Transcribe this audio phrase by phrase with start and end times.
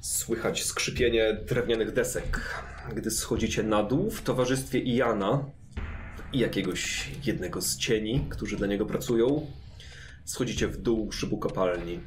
[0.00, 2.62] Słychać skrzypienie drewnianych desek.
[2.94, 5.44] Gdy schodzicie na dół w towarzystwie Iana
[6.32, 9.46] i jakiegoś jednego z cieni, którzy dla niego pracują,
[10.24, 12.00] schodzicie w dół szybu kopalni.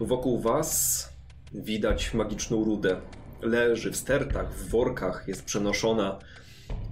[0.00, 1.08] Wokół was
[1.54, 3.00] widać magiczną rudę.
[3.42, 6.18] Leży w stertach, w workach, jest przenoszona,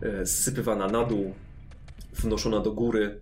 [0.03, 1.35] e, zsypywana na dół,
[2.13, 3.21] wnoszona do góry.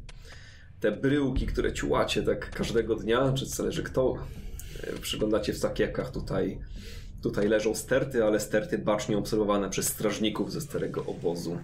[0.81, 4.15] Te bryłki, które ciułacie tak każdego dnia, czy zależy kto,
[5.01, 6.59] przyglądacie w sakiekach tutaj.
[7.23, 11.59] Tutaj leżą sterty, ale sterty bacznie obserwowane przez strażników ze starego obozu.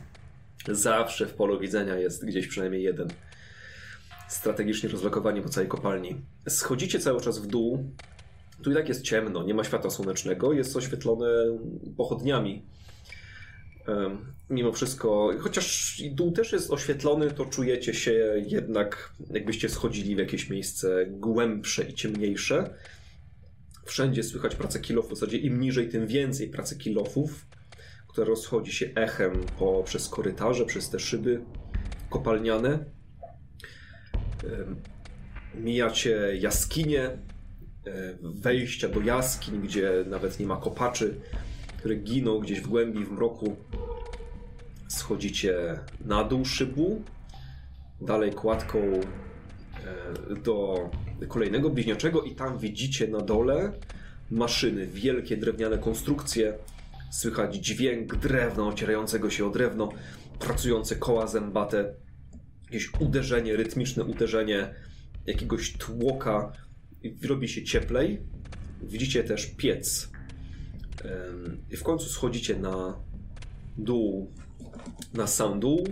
[0.68, 3.08] Zawsze w polu widzenia jest gdzieś przynajmniej jeden.
[4.28, 6.20] Strategicznie rozlokowani po całej kopalni.
[6.48, 7.90] Schodzicie cały czas w dół.
[8.62, 11.26] Tu i tak jest ciemno, nie ma światła słonecznego, jest oświetlone
[11.96, 12.62] pochodniami.
[14.50, 18.12] Mimo wszystko, chociaż dół też jest oświetlony, to czujecie się
[18.46, 22.74] jednak, jakbyście schodzili w jakieś miejsce głębsze i ciemniejsze.
[23.84, 27.46] Wszędzie słychać pracę kilofów, w zasadzie im niżej, tym więcej pracy kilofów,
[28.08, 31.40] która rozchodzi się echem po, przez korytarze, przez te szyby
[32.10, 32.84] kopalniane.
[35.54, 37.18] Mijacie jaskinie, e,
[38.22, 41.20] wejścia do jaskiń, gdzie nawet nie ma kopaczy,
[41.78, 43.56] które giną gdzieś w głębi, w mroku.
[44.88, 47.02] Schodzicie na dół szybu,
[48.00, 50.90] dalej kładką e, do
[51.28, 53.72] kolejnego bliźniaczego i tam widzicie na dole
[54.30, 56.54] maszyny, wielkie drewniane konstrukcje.
[57.10, 59.88] Słychać dźwięk drewna ocierającego się o drewno,
[60.38, 61.94] pracujące koła zębate,
[62.64, 64.74] jakieś uderzenie, rytmiczne uderzenie
[65.26, 66.52] jakiegoś tłoka.
[67.28, 68.20] Robi się cieplej.
[68.82, 70.08] Widzicie też piec.
[71.70, 72.98] I w końcu schodzicie na
[73.78, 74.32] dół,
[75.14, 75.88] na sam dół.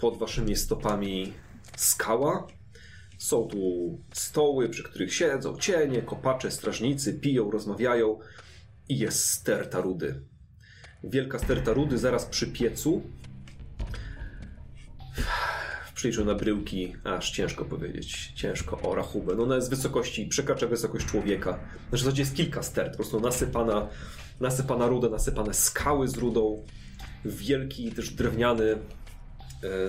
[0.00, 1.32] Pod waszymi stopami
[1.76, 2.46] skała.
[3.18, 3.58] Są tu
[4.12, 8.18] stoły, przy których siedzą cienie, kopacze, strażnicy, piją, rozmawiają
[8.88, 10.20] i jest sterta rudy.
[11.04, 13.02] Wielka sterta rudy zaraz przy piecu.
[15.94, 19.34] Przyliczę na bryłki, aż ciężko powiedzieć, ciężko o rachubę.
[19.36, 21.58] No ona jest wysokości, przekracza wysokość człowieka.
[21.88, 23.88] Znaczy zasadzie jest kilka stert, po prostu nasypana,
[24.40, 26.64] nasypana ruda, nasypane skały z rudą.
[27.24, 28.78] Wielki też drewniany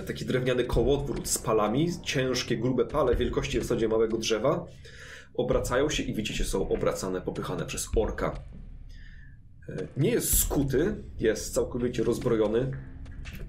[0.06, 4.66] taki drewniany kołodwór z palami, ciężkie, grube pale wielkości w zasadzie małego drzewa,
[5.34, 8.42] obracają się i widzicie, są obracane, popychane przez orka.
[9.68, 12.70] E, Nie jest skuty, jest całkowicie rozbrojony.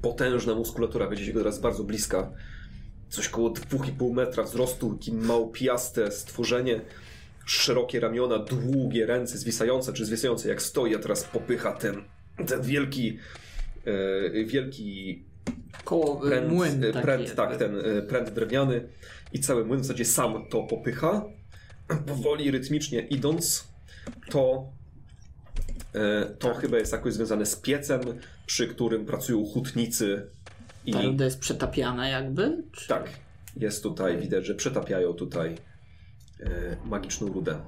[0.01, 2.31] Potężna muskulatura, widzicie go teraz bardzo bliska.
[3.09, 6.81] Coś koło 2,5 metra wzrostu, takie małpiaste stworzenie.
[7.45, 12.03] Szerokie ramiona, długie ręce zwisające, czy zwisające jak stoi, a teraz popycha ten,
[12.47, 13.17] ten wielki,
[13.85, 15.23] e, wielki
[15.83, 18.87] Koło pręt, młyn e, taki pręt tak, ten e, pręt drewniany
[19.33, 21.25] i cały młyn w zasadzie sam to popycha.
[22.07, 23.67] Powoli, rytmicznie idąc,
[24.29, 24.69] to
[25.93, 28.01] e, to chyba jest jakoś związane z piecem,
[28.45, 30.27] przy którym pracują hutnicy
[30.85, 32.63] i Ta ruda jest przetapiana jakby?
[32.71, 32.87] Czy...
[32.87, 33.09] tak,
[33.57, 35.55] jest tutaj, widać, że przetapiają tutaj
[36.39, 36.49] e,
[36.85, 37.59] magiczną rudę.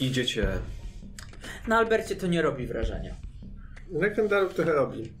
[0.00, 0.48] Idziecie
[1.68, 3.27] Na Albercie to nie robi wrażenia.
[3.92, 5.12] Legendarów trochę robi.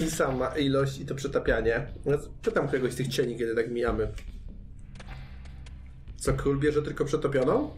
[0.00, 1.86] I sama ilość, i to przetapianie.
[2.06, 4.08] Ja Pytam któregoś z tych cieni, kiedy tak mijamy.
[6.16, 7.70] Co, król bierze tylko przetopioną?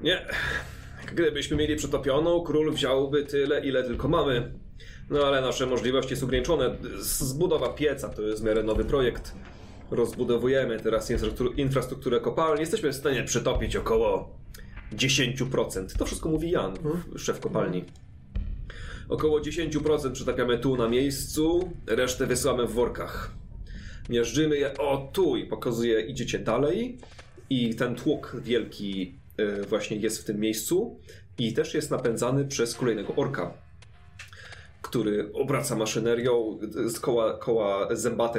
[0.00, 0.26] Nie.
[1.12, 4.52] Gdybyśmy mieli przetopioną, król wziąłby tyle, ile tylko mamy.
[5.10, 6.76] No ale nasze możliwości są ograniczone.
[6.98, 9.34] Zbudowa pieca to jest w miarę nowy projekt.
[9.90, 12.60] Rozbudowujemy teraz infrastrukturę, infrastrukturę kopalni.
[12.60, 14.38] Jesteśmy w stanie przetopić około
[14.92, 15.98] 10%.
[15.98, 16.74] To wszystko mówi Jan,
[17.16, 17.84] szef kopalni.
[19.10, 23.30] Około 10% przetapiamy tu na miejscu, resztę wysyłamy w workach.
[24.08, 26.98] Miażdżymy je o tu i pokazuje, idziecie dalej.
[27.50, 31.00] I ten tłok wielki y, właśnie jest w tym miejscu
[31.38, 33.54] i też jest napędzany przez kolejnego orka,
[34.82, 37.88] który obraca maszynerią, z koła, koła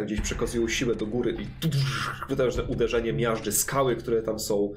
[0.05, 1.69] gdzieś przekazują siłę do góry i
[2.29, 4.73] potężne uderzenie miażdży skały, które tam są,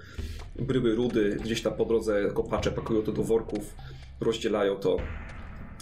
[0.58, 3.74] bryły rudy, gdzieś tam po drodze kopacze pakują to do worków,
[4.20, 4.96] rozdzielają to.
[4.96, 5.33] e,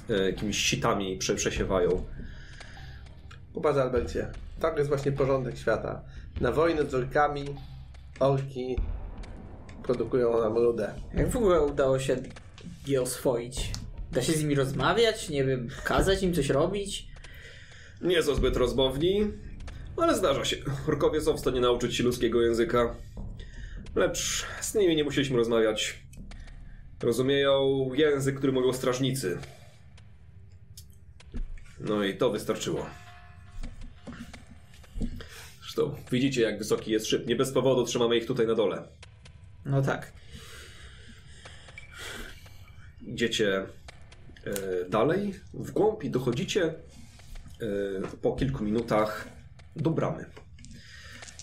[0.08, 2.04] jakimiś sitami, prze, przesiewają.
[3.54, 4.28] Popatrz, Albercie.
[4.60, 6.02] Tak jest właśnie porządek świata.
[6.40, 7.44] Na wojnę z orkami,
[8.20, 8.76] orki
[9.82, 10.94] produkują nam rudę.
[11.14, 12.16] Jak w ogóle udało się
[12.86, 13.72] je oswoić?
[14.12, 15.28] Da się z nimi rozmawiać?
[15.28, 17.06] Nie wiem, kazać im coś robić?
[18.00, 19.30] Nie są zbyt rozmowni,
[19.96, 20.56] ale zdarza się.
[20.88, 22.94] Orkowie są w stanie nauczyć się ludzkiego języka.
[23.94, 26.02] Lecz z nimi nie musieliśmy rozmawiać.
[27.02, 29.38] Rozumieją język, który mówią strażnicy.
[31.82, 32.86] No i to wystarczyło.
[35.60, 37.26] Zresztą widzicie, jak wysoki jest szyb.
[37.26, 38.82] Nie bez powodu trzymamy ich tutaj na dole.
[39.64, 40.12] No tak.
[43.06, 43.64] Idziecie e,
[44.88, 46.74] dalej w głąb i dochodzicie e,
[48.22, 49.28] po kilku minutach
[49.76, 50.26] do bramy.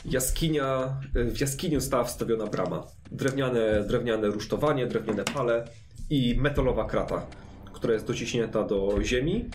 [0.06, 2.88] Jaskinia, e, w jaskini została wstawiona brama.
[3.12, 5.68] Drewniane, drewniane rusztowanie, drewniane pale
[6.09, 7.25] i metalowa krata,
[7.74, 9.50] która jest dociśnięta do ziemi.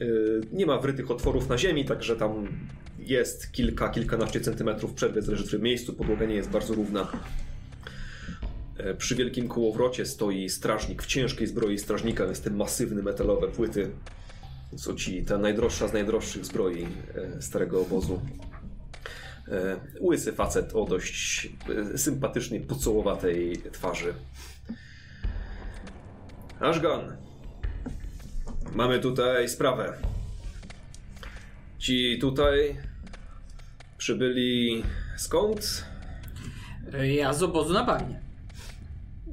[0.00, 0.04] E,
[0.52, 2.48] Nie ma wrytych otworów na ziemi, także tam
[2.98, 5.92] jest kilka, kilkanaście centymetrów przerwy, zależy w którym miejscu.
[5.92, 7.08] Podłoga nie jest bardzo równa.
[8.78, 13.90] E, Przy wielkim kołowrocie stoi strażnik w ciężkiej zbroi strażnika, więc te masywne metalowe płyty.
[14.76, 18.20] Co ci ta najdroższa z najdroższych zbroi e, starego obozu.
[19.48, 21.48] E, Łysy facet o dość
[21.96, 24.14] sympatycznie pucołowatej twarzy.
[26.60, 27.16] Ashgan,
[28.74, 29.98] mamy tutaj sprawę.
[31.78, 32.76] Ci tutaj
[33.98, 34.84] przybyli
[35.16, 35.84] skąd?
[37.02, 38.20] Ja z obozu na bagnie.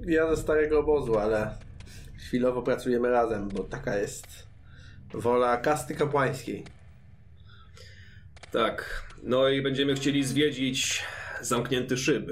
[0.06, 1.56] Ja ze starego obozu, ale
[2.18, 4.48] chwilowo pracujemy razem, bo taka jest
[5.14, 6.64] wola kasty kapłańskiej.
[8.52, 9.08] Tak.
[9.24, 11.04] No i będziemy chcieli zwiedzić
[11.42, 12.32] zamknięty szyb.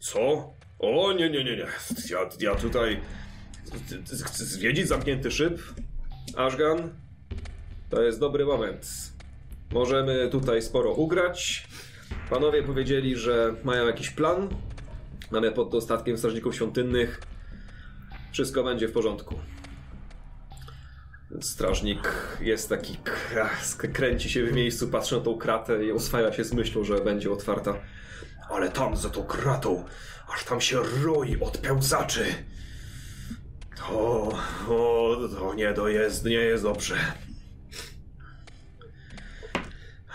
[0.00, 0.54] Co?
[0.78, 1.66] O, nie, nie, nie, nie.
[2.10, 3.00] Ja, ja tutaj.
[4.24, 5.58] Chcę zwiedzić zamknięty szyb?
[6.36, 6.90] Ashgan?
[7.90, 8.86] To jest dobry moment.
[9.72, 11.68] Możemy tutaj sporo ugrać.
[12.30, 14.48] Panowie powiedzieli, że mają jakiś plan.
[15.30, 17.20] Mamy pod dostatkiem strażników świątynnych.
[18.32, 19.34] Wszystko będzie w porządku.
[21.40, 22.96] Strażnik jest taki,
[23.92, 27.32] kręci się w miejscu, patrzy na tą kratę i oswaja się z myślą, że będzie
[27.32, 27.74] otwarta.
[28.50, 29.84] Ale tam za tą kratą,
[30.34, 32.24] aż tam się roi od pełzaczy.
[33.76, 34.28] To,
[34.68, 36.96] o, to nie, to jest, nie jest dobrze.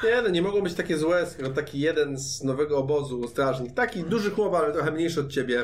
[0.03, 4.03] Nie, no nie mogą być takie złe, skoro taki jeden z nowego obozu, strażnik, taki
[4.03, 5.63] duży chłop, ale trochę mniejszy od ciebie,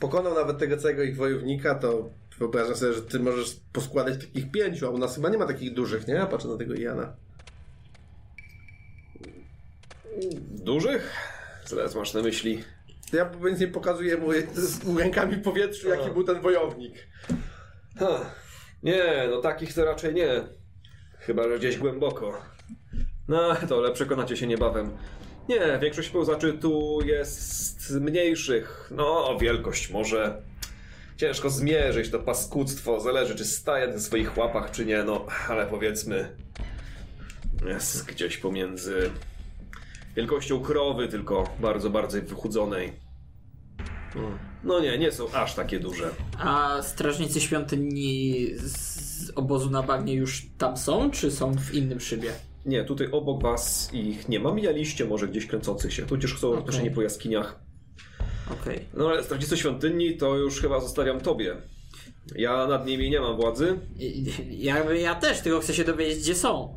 [0.00, 4.86] pokonał nawet tego całego ich wojownika, to wyobrażam sobie, że ty możesz poskładać takich pięciu,
[4.86, 6.14] a u nas chyba nie ma takich dużych, nie?
[6.14, 7.12] Ja patrzę na tego Jana.
[10.50, 11.12] Dużych?
[11.66, 12.64] Zaraz masz na myśli.
[13.12, 16.10] Ja więc nie pokazuję mu z rękami w powietrzu, jaki A.
[16.10, 16.94] był ten wojownik.
[17.98, 18.34] Ha,
[18.82, 20.42] nie, no takich to raczej nie.
[21.18, 22.42] Chyba, że gdzieś głęboko.
[23.28, 24.90] No, to ale przekonacie się niebawem.
[25.48, 28.90] Nie, większość pełzaczy tu jest mniejszych.
[28.90, 30.42] No, wielkość może.
[31.16, 33.00] Ciężko zmierzyć to paskudztwo.
[33.00, 35.04] Zależy, czy staje na swoich łapach, czy nie.
[35.04, 36.36] No, ale powiedzmy.
[37.66, 39.10] Jest gdzieś pomiędzy
[40.20, 42.92] wielkością krowy, tylko bardzo, bardzo wychudzonej.
[44.64, 46.10] No nie, nie są aż takie duże.
[46.38, 52.32] A strażnicy świątyni z obozu na bagnie już tam są, czy są w innym szybie?
[52.66, 54.52] Nie, tutaj obok was ich nie ma.
[54.52, 56.06] Mijaliście może gdzieś kręcących się.
[56.06, 57.60] Tudzież są rozproszeni po jaskiniach.
[58.62, 58.84] Okej.
[58.94, 61.56] No ale strażnicy świątyni to już chyba zostawiam tobie.
[62.36, 63.78] Ja nad nimi nie mam władzy.
[64.50, 66.76] Ja, ja też, tylko chcę się dowiedzieć, gdzie są.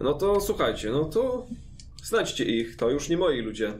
[0.00, 1.46] No to słuchajcie, no to
[2.08, 3.72] znajdźcie ich, to już nie moi ludzie.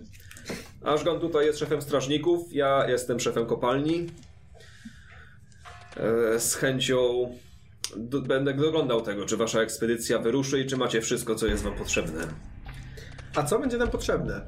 [0.82, 4.06] Ashgan tutaj jest szefem strażników, ja jestem szefem kopalni.
[6.34, 7.28] E, Z chęcią
[7.96, 11.75] do, będę doglądał tego, czy wasza ekspedycja wyruszy i czy macie wszystko, co jest wam
[11.75, 12.26] potrzebne.
[13.34, 14.46] A co będzie nam potrzebne?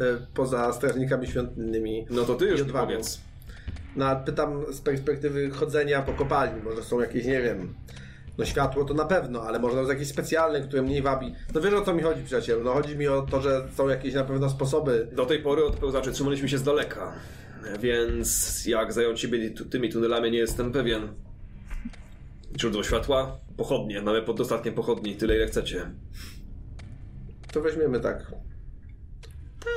[0.00, 2.06] Y, Poza strażnikami świątynnymi.
[2.10, 3.20] No to ty już mi powiedz.
[3.96, 6.62] No, pytam z perspektywy chodzenia po kopalni.
[6.62, 7.74] Może są jakieś, nie wiem.
[8.38, 11.34] No światło to na pewno, ale może są jakieś specjalne, które mniej wabi.
[11.54, 12.64] No wiesz o co mi chodzi, przyjacielu.
[12.64, 15.08] No chodzi mi o to, że są jakieś na pewno sposoby.
[15.12, 17.12] Do tej pory od pełzaczy trzymaliśmy się z daleka,
[17.80, 19.28] więc jak zająć się
[19.70, 21.08] tymi tunelami nie jestem pewien.
[22.60, 23.40] Źródło światła?
[23.56, 24.02] Pochodnie.
[24.02, 25.90] Mamy pod dostatkiem pochodni, tyle ile chcecie.
[27.52, 28.32] To weźmiemy tak.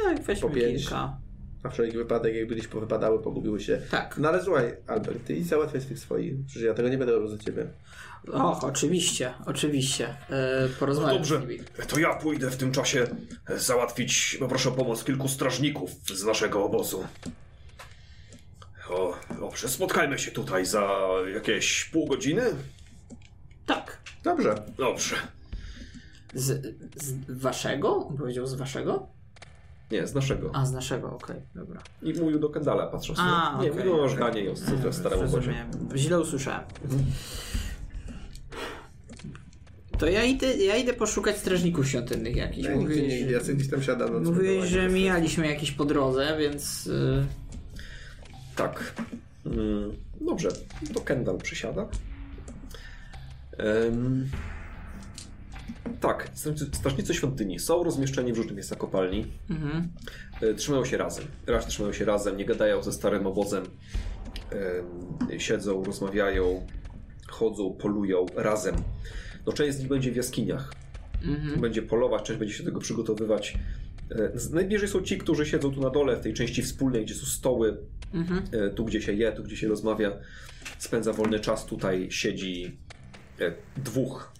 [0.05, 0.81] Tak, weźmy Po pięć.
[0.81, 1.17] kilka.
[1.63, 3.81] Na wszelki wypadek, jak gdzieś powypadały, pogubiły się.
[3.91, 4.15] Tak.
[4.17, 6.33] No ale słuchaj, Albert, ty załatwiaj tych swoich.
[6.45, 7.67] Przecież ja tego nie będę robił za ciebie.
[8.31, 10.15] Och, oczywiście, oczywiście.
[10.29, 11.59] E, porozmawiam Dobrze, z nimi.
[11.87, 13.07] to ja pójdę w tym czasie
[13.57, 17.03] załatwić, poproszę o pomoc kilku strażników z naszego obozu.
[18.89, 20.89] O, dobrze, spotkajmy się tutaj za
[21.33, 22.41] jakieś pół godziny?
[23.65, 23.97] Tak.
[24.23, 24.55] Dobrze.
[24.77, 25.15] Dobrze.
[26.33, 28.07] Z, z waszego?
[28.07, 29.07] On powiedział z waszego?
[29.91, 30.49] Nie, z naszego.
[30.53, 31.81] A, z naszego, okej, dobra.
[32.01, 33.63] I mówił do Kendala, patrząc A, na...
[33.63, 34.15] Nie, okej, mówił o okej.
[34.15, 34.51] Żganie i o
[34.89, 35.65] E, staremu obozie.
[35.95, 36.63] Źle usłyszałem.
[39.97, 42.67] To ja idę, ja idę poszukać strażników świątynnych jakichś.
[42.67, 44.23] Ja nigdzie nie gdzieś tam siadam.
[44.23, 46.87] na mówiłeś, że mijaliśmy jakieś po drodze, więc...
[46.87, 47.25] y,
[48.55, 48.93] Tak.
[49.45, 50.49] Mm, dobrze,
[50.93, 51.87] to Kendall przysiada.
[53.57, 54.29] Em,
[55.99, 56.29] Tak,
[56.71, 59.25] strażnicy- świątyni są rozmieszczeni w różnych miejscach kopalni.
[59.49, 59.87] Mhm.
[60.41, 61.25] E, Trzymają się razem.
[61.47, 63.63] Raz trzymają się razem, nie gadają ze starym obozem.
[65.31, 66.65] E, Siedzą, rozmawiają,
[67.27, 68.75] chodzą, polują razem.
[69.45, 70.73] No, część z nich będzie w jaskiniach.
[71.25, 71.61] Mhm.
[71.61, 73.57] Będzie polować, część będzie się do tego przygotowywać.
[74.11, 77.25] E, Najbliżej są ci, którzy siedzą tu na dole, w tej części wspólnej, gdzie są
[77.25, 77.77] stoły,
[78.13, 78.41] Mhm.
[78.75, 80.11] tu gdzie się je, tu gdzie się rozmawia.
[80.77, 82.77] Spędza wolny czas, tutaj siedzi
[83.77, 84.33] dwóch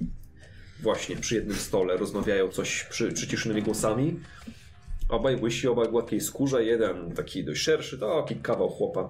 [0.81, 4.19] właśnie przy jednym stole, rozmawiają coś przy, przyciszonymi głosami.
[5.09, 9.09] Obaj łysi, obaj gładkiej skórze, jeden taki dość szerszy, taki kawał chłopa.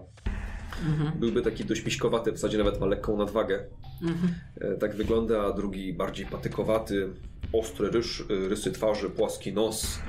[1.15, 3.65] Byłby taki dość miśkowaty, w zasadzie nawet ma lekką nadwagę.
[4.61, 7.09] E, Tak wygląda, a drugi bardziej patykowaty,
[7.53, 9.99] ostry ryż, e, rysy twarzy, płaski nos,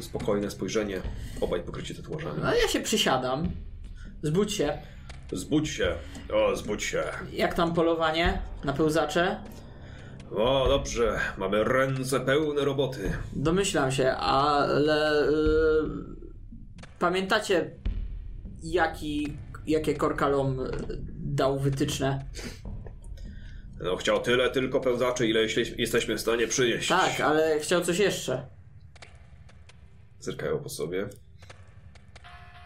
[0.00, 1.00] spokojne spojrzenie,
[1.40, 2.40] obaj pokryci tatuażami.
[2.42, 3.48] No ja się przysiadam.
[4.22, 4.78] Zbudź się.
[5.32, 5.94] Zbudź się,
[6.32, 7.02] o zbudź się.
[7.32, 9.40] Jak tam polowanie na pełzacze?
[10.36, 13.12] O, dobrze, mamy ręce pełne roboty.
[13.32, 15.32] Domyślam się, ale y,
[16.98, 17.70] pamiętacie
[18.62, 19.36] jaki,
[19.66, 20.58] jakie Korkalom
[21.14, 22.24] dał wytyczne?
[23.80, 25.40] No, chciał tyle tylko pełzaczy, ile
[25.78, 26.88] jesteśmy w stanie przynieść.
[26.88, 28.46] Tak, ale chciał coś jeszcze.
[30.20, 31.08] Zerkają po sobie.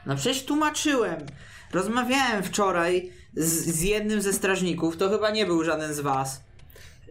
[0.07, 1.27] No przecież tłumaczyłem.
[1.73, 6.46] Rozmawiałem wczoraj z, z jednym ze strażników, to chyba nie był żaden z was.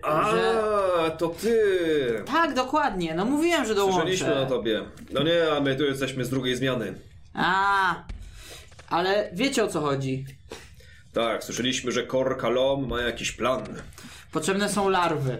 [0.05, 1.59] A, Że- to ty!
[2.25, 3.13] Tak, dokładnie.
[3.15, 4.49] No mówiłem, że Słyszeliśmy o dołączę.
[4.49, 4.83] tobie.
[5.11, 6.93] No nie, a my tu jesteśmy z drugiej zmiany.
[7.33, 7.95] A,
[8.89, 10.25] ale wiecie o co chodzi.
[11.13, 13.63] Tak, słyszeliśmy, że Kor Kalom ma jakiś plan.
[14.31, 15.37] Potrzebne są larwy.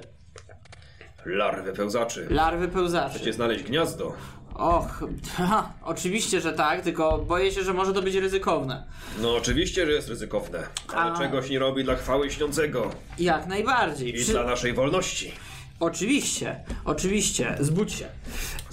[1.25, 2.27] Larwy pełzaczy.
[2.29, 3.15] Larwy pełzaczy.
[3.15, 4.13] Chcecie znaleźć gniazdo.
[4.55, 4.87] Och,
[5.37, 8.83] ha, oczywiście, że tak, tylko boję się, że może to być ryzykowne.
[9.21, 11.17] No oczywiście, że jest ryzykowne, ale A.
[11.17, 14.09] czegoś nie robi dla chwały śniącego Jak najbardziej.
[14.09, 15.31] i Przy- dla naszej wolności.
[15.79, 18.05] Oczywiście, oczywiście, zbudź się.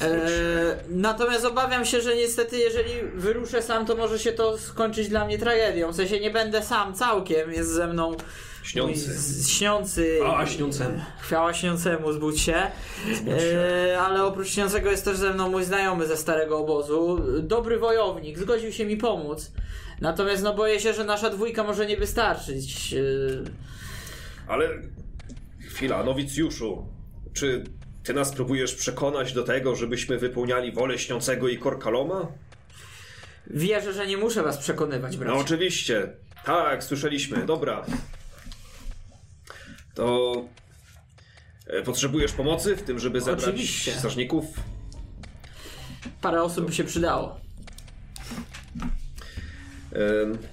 [0.00, 0.08] E,
[0.88, 5.38] natomiast obawiam się, że niestety, jeżeli wyruszę sam, to może się to skończyć dla mnie
[5.38, 5.92] tragedią.
[5.92, 8.16] W sensie nie będę sam całkiem, jest ze mną.
[8.62, 9.18] Śniący.
[9.18, 10.18] z- Śniący.
[10.36, 11.00] A, śniącemu.
[11.20, 12.54] Chwała śniącemu, zbudź się.
[12.54, 17.18] E, ale oprócz śniącego jest też ze mną mój znajomy ze starego obozu.
[17.42, 19.52] Dobry wojownik, zgodził się mi pomóc.
[20.00, 22.94] Natomiast no boję się, że nasza dwójka może nie wystarczyć.
[22.94, 22.98] E,
[24.48, 24.68] Ale
[25.68, 26.86] chwila, nowicjuszu,
[27.34, 27.64] czy
[28.04, 32.26] ty nas próbujesz przekonać do tego, żebyśmy wypełniali wolę śniącego i Korkaloma?
[33.46, 35.38] wierzę, że nie muszę was przekonywać, No bracie.
[35.40, 36.12] oczywiście.
[36.44, 37.46] Tak, słyszeliśmy.
[37.46, 37.84] Dobra.
[39.94, 40.32] To
[41.66, 43.92] e, potrzebujesz pomocy w tym, żeby zebrać Oczywiście.
[43.92, 44.44] strażników?
[46.20, 47.42] Parę osób by się przydało.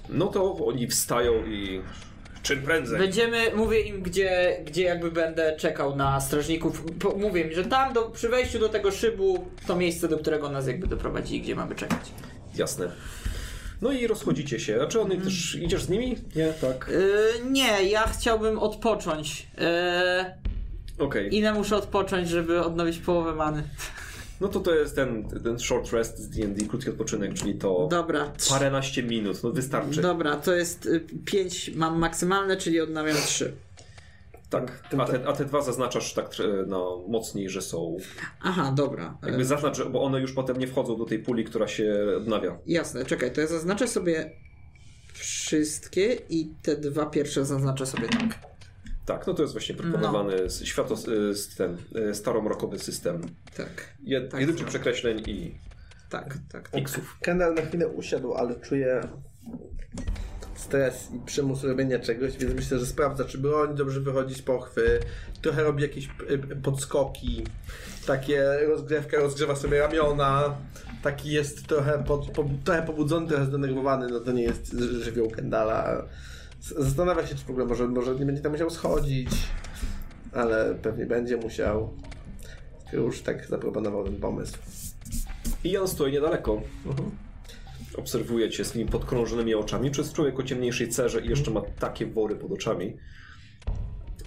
[0.09, 1.81] No to oni wstają i
[2.43, 2.99] czym prędzej.
[2.99, 6.83] Będziemy, mówię im, gdzie, gdzie jakby będę czekał na strażników.
[6.99, 10.49] Po, mówię im, że tam do, przy wejściu do tego szybu to miejsce, do którego
[10.49, 12.11] nas jakby doprowadzili, gdzie mamy czekać.
[12.55, 12.91] Jasne.
[13.81, 14.81] No i rozchodzicie się.
[14.83, 16.17] A czy on też idziesz z nimi?
[16.35, 16.91] Nie, tak.
[16.91, 19.47] Yy, nie, ja chciałbym odpocząć.
[19.57, 21.35] Yy, Okej.
[21.35, 23.63] ile muszę odpocząć, żeby odnowić połowę many?
[24.41, 28.31] No to to jest ten, ten short rest z D&D, krótki odpoczynek, czyli to Dobra.
[28.49, 30.01] paręnaście minut, no wystarczy.
[30.01, 30.89] Dobra, to jest
[31.25, 33.53] 5 mam maksymalne, czyli odnawiam 3.
[34.49, 34.83] Tak.
[34.97, 36.29] A te, a te dwa zaznaczasz tak
[36.67, 37.97] no, mocniej, że są.
[38.41, 39.17] Aha, dobra.
[39.25, 42.57] Jakby zaznacz, bo one już potem nie wchodzą do tej puli, która się odnawia.
[42.67, 44.31] Jasne, czekaj, to ja zaznaczę sobie
[45.13, 48.49] wszystkie i te dwa pierwsze zaznaczę sobie tak.
[49.05, 50.43] Tak, no to jest właśnie proponowany No.
[50.43, 51.77] s- świato, s- ten
[52.09, 53.21] e, staromrokowy system.
[53.57, 54.69] Tak, Jed, Tak, jedynczych tak.
[54.69, 55.55] przekreśleń i
[56.09, 56.71] tak, tak.
[56.71, 57.17] piksów.
[57.21, 59.01] Kendall na chwilę usiadł, ale czuje
[60.59, 64.99] stres i przymus robienia czegoś, więc myślę, że sprawdza, czy broń dobrze wychodzi z pochwy,
[65.41, 67.43] trochę robi jakieś y, y, podskoki,
[68.07, 70.55] takie rozgrzewka, rozgrzewa sobie ramiona,
[71.03, 76.05] taki jest trochę, pod, po, trochę pobudzony, trochę zdenerwowany, no to nie jest żywioł Kendala.
[76.61, 79.29] Zastanawia się, czy w ogóle może, może nie będzie tam musiał schodzić,
[80.33, 81.93] ale pewnie będzie musiał.
[82.93, 84.57] Już tak zaproponował ten pomysł.
[85.63, 86.61] I Jan stoi niedaleko.
[87.99, 89.91] Obserwuje cię z tymi podkrążonymi oczami.
[89.91, 92.97] Czy jest człowiek o ciemniejszej cerze i jeszcze ma takie wory pod oczami,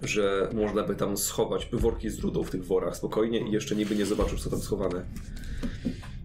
[0.03, 3.77] że można by tam schować by worki z rudą w tych worach spokojnie i jeszcze
[3.77, 5.05] niby nie zobaczył, co tam schowane.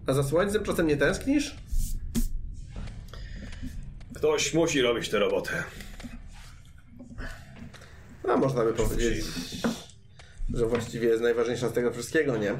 [0.06, 1.56] A za słońcem czasem nie tęsknisz?
[4.14, 5.64] Ktoś musi robić tę robotę.
[8.28, 9.24] A można by powiedzieć,
[10.54, 12.54] że właściwie jest najważniejsza z tego wszystkiego, nie?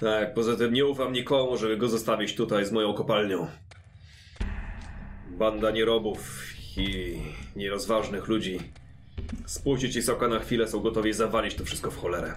[0.00, 3.46] Tak, poza tym nie ufam nikomu, żeby go zostawić tutaj z moją kopalnią.
[5.30, 7.18] Banda nierobów i
[7.56, 8.58] nierozważnych ludzi
[9.46, 12.34] Spuścić ci soka na chwilę, są gotowi zawalić to wszystko w cholerę.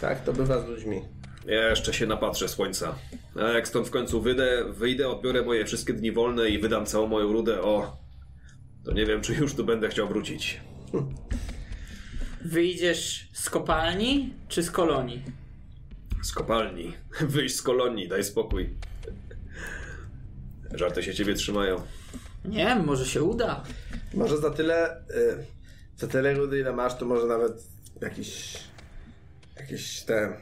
[0.00, 1.00] Tak, to bywa z ludźmi.
[1.46, 2.94] Jeszcze się napatrzę słońca.
[3.36, 7.06] A jak stąd w końcu wyjdę, wyjdę, odbiorę moje wszystkie dni wolne i wydam całą
[7.06, 7.96] moją rudę, o...
[8.84, 10.60] To nie wiem, czy już tu będę chciał wrócić.
[12.44, 15.22] Wyjdziesz z kopalni czy z kolonii?
[16.22, 16.92] Z kopalni.
[17.20, 18.74] Wyjść z kolonii, daj spokój.
[20.74, 21.82] Żarty się ciebie trzymają.
[22.44, 23.64] Nie wiem, może się uda.
[24.14, 25.44] Może za tyle, y,
[25.96, 27.52] za tyle rudy ile masz, to może nawet
[28.00, 28.58] jakieś,
[29.56, 30.36] jakieś te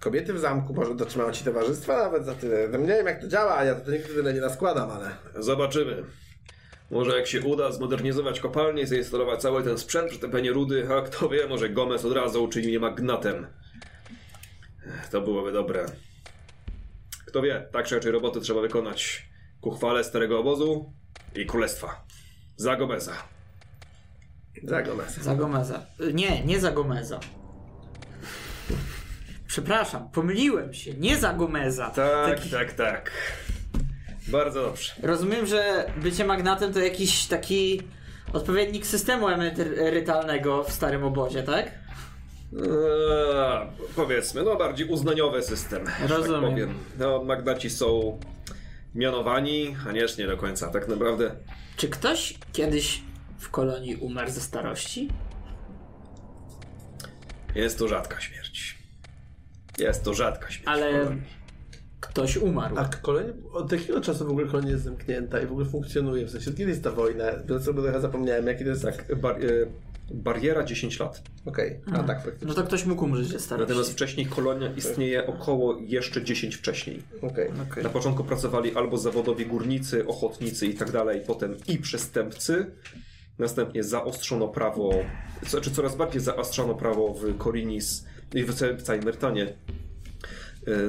[0.00, 2.68] kobiety w zamku może dotrzymają ci towarzystwa nawet za tyle.
[2.68, 5.10] No nie wiem jak to działa, ja to nigdy tyle nie naskładam, ale...
[5.38, 6.04] Zobaczymy.
[6.90, 11.46] Może jak się uda zmodernizować kopalnię, zainstalować cały ten sprzęt, przytępienie rudy, a kto wie,
[11.46, 13.46] może Gomez od razu uczyni mnie magnatem.
[15.10, 15.86] To byłoby dobre.
[17.26, 19.28] Kto wie, tak czy raczej roboty trzeba wykonać
[19.60, 20.92] ku chwale starego obozu
[21.34, 22.04] i królestwa.
[22.56, 23.12] Za Gomeza.
[24.64, 25.16] Za Gomez.
[25.18, 25.86] Za Gomeza.
[26.14, 27.20] Nie, nie za Gomeza.
[29.46, 30.94] Przepraszam, pomyliłem się.
[30.94, 31.90] Nie za Gomeza.
[31.90, 33.10] Tak, Taki- tak, tak.
[34.28, 34.92] Bardzo dobrze.
[35.02, 37.82] Rozumiem, że bycie magnatem to jakiś taki
[38.32, 41.66] odpowiednik systemu emerytalnego w starym obozie, tak?
[42.52, 45.84] Eee, powiedzmy, no bardziej uznaniowy system.
[46.00, 46.40] że Rozumiem.
[46.42, 46.74] Tak powiem.
[46.98, 48.20] No, magnaci są
[48.94, 50.68] mianowani, a nie nie do końca.
[50.70, 51.30] Tak naprawdę
[51.76, 53.02] Czy ktoś kiedyś
[53.38, 55.08] w kolonii umarł ze starości?
[57.54, 58.78] jest to rzadka śmierć.
[59.78, 60.68] Jest to rzadka śmierć.
[60.68, 61.16] Ale
[62.22, 62.74] ktoś umarł.
[62.78, 66.26] A kolonia, od jakiego czasu w ogóle kolonia jest zamknięta i w ogóle funkcjonuje?
[66.26, 67.24] W sensie, kiedy jest ta wojna?
[67.46, 68.82] Trochę zapomniałem, jaki to jest...
[68.82, 69.48] Tak, bar- e,
[70.14, 71.22] bariera 10 lat.
[71.46, 72.48] Okej, a tak faktycznie.
[72.48, 73.68] No to ktoś mógł umrzeć ze starości.
[73.68, 77.02] Natomiast wcześniej kolonia istnieje około jeszcze 10 wcześniej.
[77.22, 77.50] Okej.
[77.70, 77.82] Okej.
[77.84, 82.66] Na początku pracowali albo zawodowi górnicy, ochotnicy i tak dalej, potem i przestępcy.
[83.38, 84.90] Następnie zaostrzono prawo,
[85.46, 89.00] znaczy coraz bardziej zaostrzono prawo w Korinis i w całej-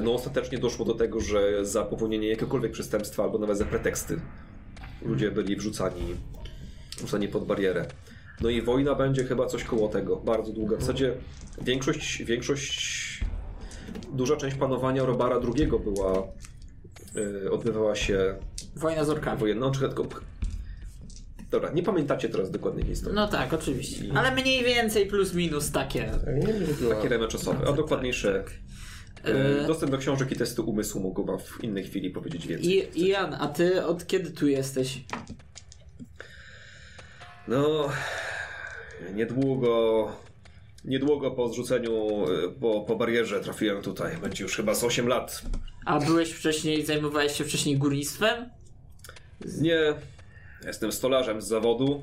[0.02, 4.20] No ostatecznie doszło do tego, że za popełnienie jakiegokolwiek przestępstwa albo nawet za preteksty
[5.02, 6.14] ludzie byli wrzucani,
[6.96, 7.86] wrzucani pod barierę.
[8.40, 10.76] No i wojna będzie chyba coś koło tego, bardzo długa.
[10.76, 11.14] W zasadzie
[11.62, 13.00] większość, większość
[14.12, 16.28] duża część panowania Robara II była,
[17.44, 18.34] y, odbywała się
[18.76, 19.40] Wojna z orkami.
[19.40, 20.06] wojenną, czy tylko...
[21.50, 23.16] Dobra, nie pamiętacie teraz dokładnej historii.
[23.16, 24.04] No tak, oczywiście.
[24.14, 26.10] Ale mniej więcej plus minus takie.
[26.24, 26.88] Tak, nie.
[26.88, 28.44] Takie ramy czasowe, a dokładniejsze...
[29.28, 33.00] y, E, Dostęp do książek i testu umysłu mógł w innej chwili powiedzieć więcej.
[33.00, 35.00] I, Ian, a ty od kiedy tu jesteś?
[37.48, 37.88] No...
[39.14, 40.12] Niedługo...
[40.84, 44.16] Niedługo po zrzuceniu, y, po, po barierze trafiłem tutaj.
[44.16, 45.42] Będzie już chyba z 8 lat.
[45.84, 48.50] A byłeś wcześniej, zajmowałeś się wcześniej górnictwem?
[49.60, 49.94] Nie,
[50.66, 52.02] jestem stolarzem z zawodu.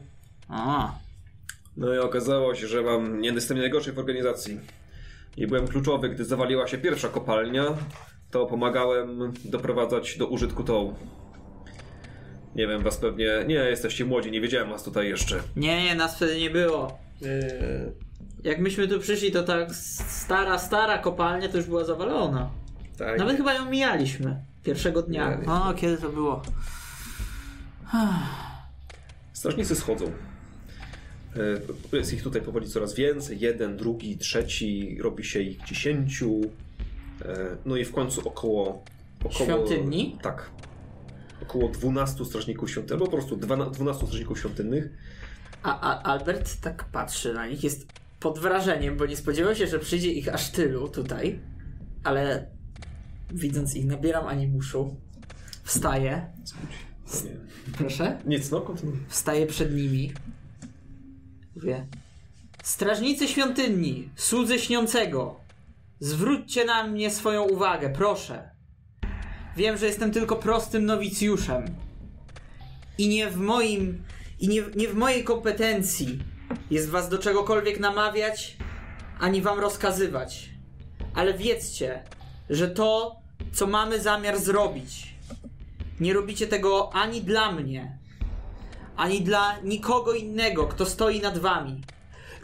[0.50, 0.94] A,
[1.78, 4.60] No i okazało się, że mam nie jestem najgorszy w organizacji.
[5.38, 7.64] I byłem kluczowy, gdy zawaliła się pierwsza kopalnia,
[8.32, 10.96] to pomagałem doprowadzać do użytku tą.
[12.56, 13.28] Nie wiem, was pewnie.
[13.48, 15.40] Nie, jesteście młodzi, nie wiedziałem was tutaj jeszcze.
[15.56, 17.00] nie, nie, nas wtedy nie było.
[17.22, 17.30] Yy,
[18.44, 22.50] Jak myśmy tu przyszli, to tak stara, stara kopalnia to już była zawalona.
[22.98, 23.20] tak.
[23.20, 24.44] Nawet chyba ją mijaliśmy.
[24.64, 25.26] Pierwszego dnia.
[25.26, 25.54] Mijaliśmy.
[25.54, 26.42] O, kiedy to było?
[29.34, 30.12] Strażnicy schodzą.
[31.94, 33.40] E, Jest ich tutaj powoli coraz więcej.
[33.40, 36.42] Jeden, drugi, trzeci, robi się ich dziesięciu.
[37.22, 38.84] E, No i w końcu około.
[39.20, 40.18] około Świątyni?
[40.22, 40.50] Tak.
[41.44, 44.90] Około 12 strażników świątynnych, albo po prostu dwana- 12 strażników świątynnych.
[45.64, 47.88] A, a Albert tak patrzy na nich, jest
[48.20, 51.40] pod wrażeniem, bo nie spodziewał się, że przyjdzie ich aż tylu tutaj,
[52.04, 52.48] ale
[53.32, 54.96] widząc ich nabieram animuszu,
[55.64, 56.26] wstaję,
[57.78, 58.98] proszę, Nic, no kontynuuj.
[59.08, 60.14] wstaję przed nimi,
[61.58, 61.88] mówię,
[62.64, 65.40] strażnicy świątyni, słudzy śniącego,
[66.00, 68.50] zwróćcie na mnie swoją uwagę, proszę.
[69.56, 71.66] Wiem, że jestem tylko prostym nowicjuszem
[72.98, 74.04] i nie w moim
[74.40, 76.20] i nie, nie w mojej kompetencji
[76.72, 78.58] jest was do czegokolwiek namawiać,
[79.20, 80.50] ani wam rozkazywać.
[81.14, 82.04] Ale wiedzcie,
[82.50, 83.16] że to,
[83.54, 85.16] co mamy zamiar zrobić,
[86.00, 87.98] nie robicie tego ani dla mnie,
[88.98, 91.82] ani dla nikogo innego, kto stoi nad wami.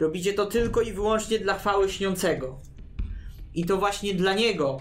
[0.00, 2.60] Robicie to tylko i wyłącznie dla chwały śniącego.
[3.54, 4.80] I to właśnie dla niego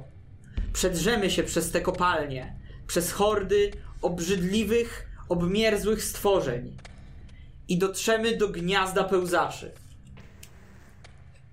[0.74, 6.78] przedrzemy się przez te kopalnie, przez hordy obrzydliwych, obmierzłych stworzeń
[7.68, 9.72] i dotrzemy do gniazda pełzaczy.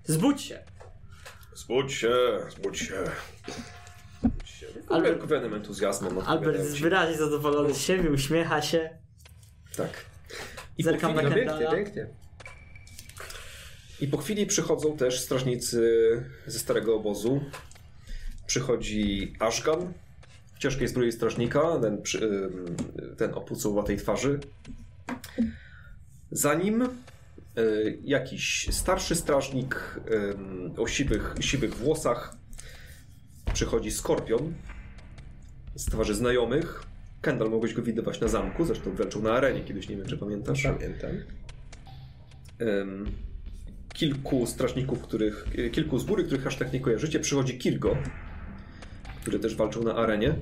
[0.03, 0.63] Zbudź się!
[1.55, 2.15] Zbudź się,
[2.49, 3.03] zbudź się.
[4.23, 4.67] Zbudź się.
[4.89, 8.97] Albert- Albert entuzjazmem Albert odpowiadają jest wyraźnie zadowolony z siebie, uśmiecha się.
[9.77, 10.10] Tak.
[10.81, 11.75] I po, Zerkam chwili, na pięknie, Kendala.
[11.75, 12.07] pięknie.
[14.01, 15.81] I po chwili przychodzą też strażnicy
[16.45, 17.41] ze starego obozu.
[18.47, 19.93] Przychodzi Ashgan
[20.55, 22.01] w ciężkiej zbroi strażnika, ten,
[23.17, 24.39] ten o pucowatej twarzy.
[26.31, 26.87] Za nim y,
[28.03, 29.99] jakiś starszy strażnik
[30.77, 32.35] o siwych, siwych włosach.
[33.53, 34.53] Przychodzi Skorpion
[35.75, 36.90] z twarzy znajomych.
[37.21, 40.63] Kendall mogłeś go widywać na zamku, zresztą wręczył na arenie kiedyś, nie wiem czy pamiętasz.
[40.63, 41.11] Pamiętam.
[42.59, 43.05] Em,
[43.93, 47.19] kilku strażników, których, e, kilku z góry, których aż tak nie kojarzycie.
[47.19, 47.97] Przychodzi Kirgo,
[49.21, 50.35] który też walczył na arenie.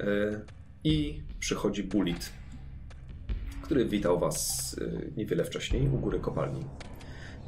[0.00, 0.40] E,
[0.84, 2.30] I przychodzi Bulit,
[3.62, 6.64] który witał was e, niewiele wcześniej u góry kopalni.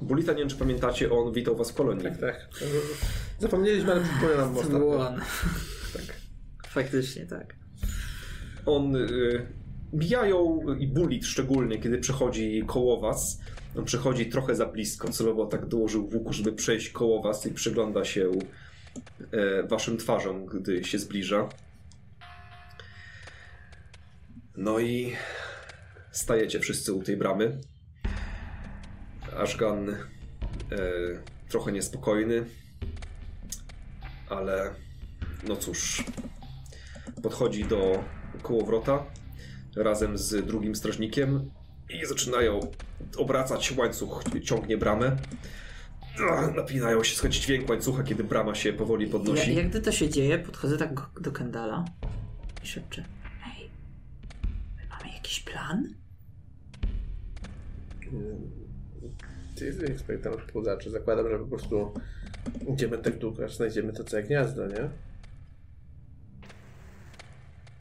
[0.03, 2.05] Bulita, nie wiem czy pamiętacie, on witał was w kolonii.
[2.05, 2.49] Tak, tak.
[3.39, 5.15] Zapomnieliśmy, ale przypomnę nam ostatnio.
[5.93, 6.17] Tak.
[6.69, 7.66] Faktycznie, tak.
[8.67, 9.47] On y,
[9.95, 13.41] bijają i bulit szczególnie, kiedy przechodzi koło was.
[13.77, 18.05] On przechodzi trochę za blisko, celowo tak dołożył łuku, żeby przejść koło was i przygląda
[18.05, 18.31] się
[19.33, 21.49] e, waszym twarzom, gdy się zbliża.
[24.57, 25.13] No i
[26.11, 27.59] stajecie wszyscy u tej bramy.
[29.37, 29.97] Ashgan e,
[31.49, 32.45] trochę niespokojny,
[34.29, 34.75] ale
[35.49, 36.05] no cóż,
[37.23, 38.05] podchodzi do
[38.43, 39.05] kołowrota
[39.77, 41.51] razem z drugim strażnikiem
[41.91, 42.61] i zaczynają
[43.17, 45.17] obracać łańcuch, ciągnie bramę.
[46.57, 49.55] Napinają się, schodzi dźwięk łańcucha, kiedy brama się powoli Ja, podnosi.
[49.55, 51.85] jak gdy to się dzieje, podchodzę tak do Kendala
[52.65, 53.05] i szepczę.
[53.41, 53.71] Hej,
[54.77, 55.95] my mamy jakiś plan?
[59.57, 60.91] Ty jesteś ekspertem od płudaczy.
[60.91, 61.93] Zakładam, że po prostu
[62.73, 64.89] idziemy tak długo, aż znajdziemy to całe gniazdo, nie?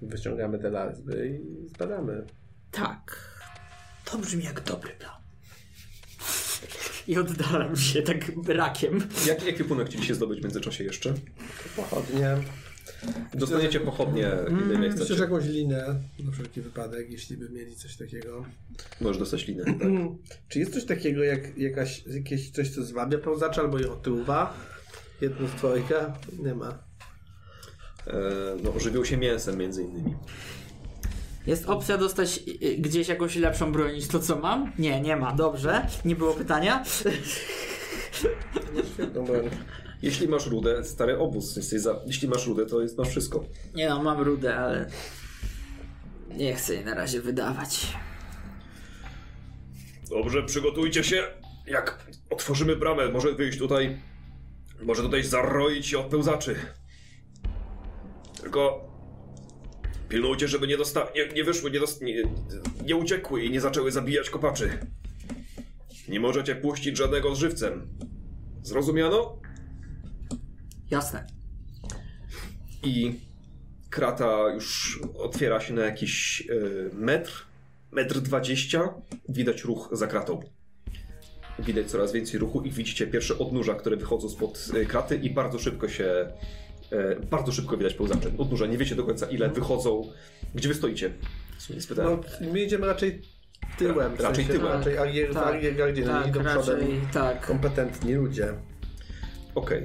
[0.01, 2.25] Wyciągamy te lazby i zbadamy.
[2.71, 3.35] Tak.
[4.05, 5.15] To brzmi jak dobry plan.
[7.07, 9.07] I oddalam się tak rakiem.
[9.27, 11.13] Jaki ekwipunek chcieliście zdobyć w międzyczasie jeszcze?
[11.75, 12.37] Pochodnie.
[13.33, 15.15] Dostaniecie pochodnie, ile nie Myślę, chcecie.
[15.15, 18.45] że jakąś linę, na wszelki wypadek, jeśli by mieli coś takiego.
[19.01, 19.63] Możesz dostać linę.
[19.65, 19.77] Tak.
[20.49, 24.53] Czy jest coś takiego jak jakaś, jakieś coś, co zwabia pełzacza albo je otruwa?
[25.21, 26.17] Jedno z dwojga?
[26.39, 26.83] Nie ma.
[28.07, 28.11] E,
[28.63, 30.15] no, żywią się mięsem między innymi.
[31.47, 34.71] Jest opcja dostać y, y, gdzieś jakąś lepszą broń niż to, co mam?
[34.79, 35.31] Nie, nie ma.
[35.31, 35.87] Dobrze.
[36.05, 36.83] Nie było pytania.
[40.01, 41.55] Jeśli masz rudę, stary obóz.
[41.55, 41.99] Jesteś za...
[42.05, 43.43] Jeśli masz rudę, to jest, masz wszystko.
[43.75, 44.89] Nie no, mam rudę, ale
[46.29, 47.87] nie chcę jej na razie wydawać.
[50.09, 51.23] Dobrze, przygotujcie się.
[51.67, 53.97] Jak otworzymy bramę, może wyjść tutaj.
[54.83, 56.55] Może tutaj zaroić się od pełzaczy.
[58.45, 58.87] Tylko
[60.09, 62.23] pilnujcie, żeby nie, dosta- nie, nie wyszły, nie, dost- nie,
[62.85, 64.69] nie uciekły i nie zaczęły zabijać kopaczy.
[66.07, 67.87] Nie możecie puścić żadnego z żywcem.
[68.63, 69.39] Zrozumiano?
[70.91, 71.27] Jasne.
[72.83, 73.19] I
[73.89, 77.45] krata już otwiera się na jakiś y, metr,
[77.91, 78.93] metr dwadzieścia.
[79.29, 80.39] Widać ruch za kratą.
[81.59, 85.59] Widać coraz więcej ruchu i widzicie pierwsze odnóża, które wychodzą spod y, kraty i bardzo
[85.59, 86.31] szybko się,
[87.31, 88.29] bardzo szybko widać pełzacze.
[88.37, 90.11] Odnóża, nie wiecie do końca ile wychodzą.
[90.55, 91.13] Gdzie wy stoicie?
[91.57, 92.19] W sumie nie spytałem.
[92.41, 93.21] No, my idziemy raczej
[93.77, 94.15] tyłem.
[94.15, 94.73] w Raczej sensie, tyłem.
[94.77, 97.45] Raczej Argier, Tak, Argier Gardziel, tak, idą raczej przodem tak.
[97.47, 98.53] kompetentni ludzie.
[99.55, 99.83] Okej.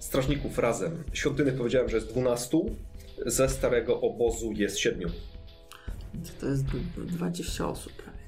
[0.00, 1.04] Strażników razem.
[1.12, 2.58] Świątyny powiedziałem, że jest 12.
[3.26, 5.10] Ze starego obozu jest 7.
[6.40, 8.18] To jest d- d- 20 osób prawie.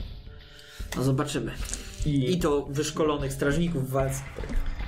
[0.97, 1.53] No zobaczymy.
[2.07, 4.21] I, I to wyszkolonych strażników w walce.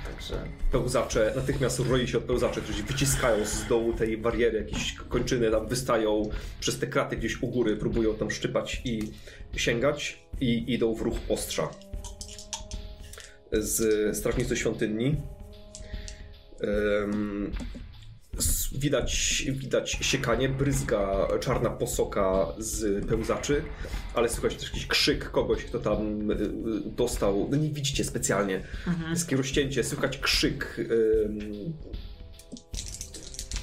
[0.05, 5.51] Także pełzacze, natychmiast roi się od pełzaczy, którzy wyciskają z dołu tej bariery, jakieś kończyny
[5.51, 8.99] tam wystają przez te kraty gdzieś u góry, próbują tam szczypać i
[9.55, 11.69] sięgać i idą w ruch ostrza.
[13.51, 15.15] Z strażnicy świątyni.
[16.61, 17.84] S-
[18.71, 23.63] Widać, widać siekanie, bryzga czarna posoka z pełzaczy,
[24.13, 26.49] ale słychać też jakiś krzyk kogoś, kto tam y, y,
[26.85, 27.47] dostał.
[27.51, 28.63] No nie widzicie specjalnie.
[29.09, 30.81] Jest takie rozcięcie, słychać krzyk.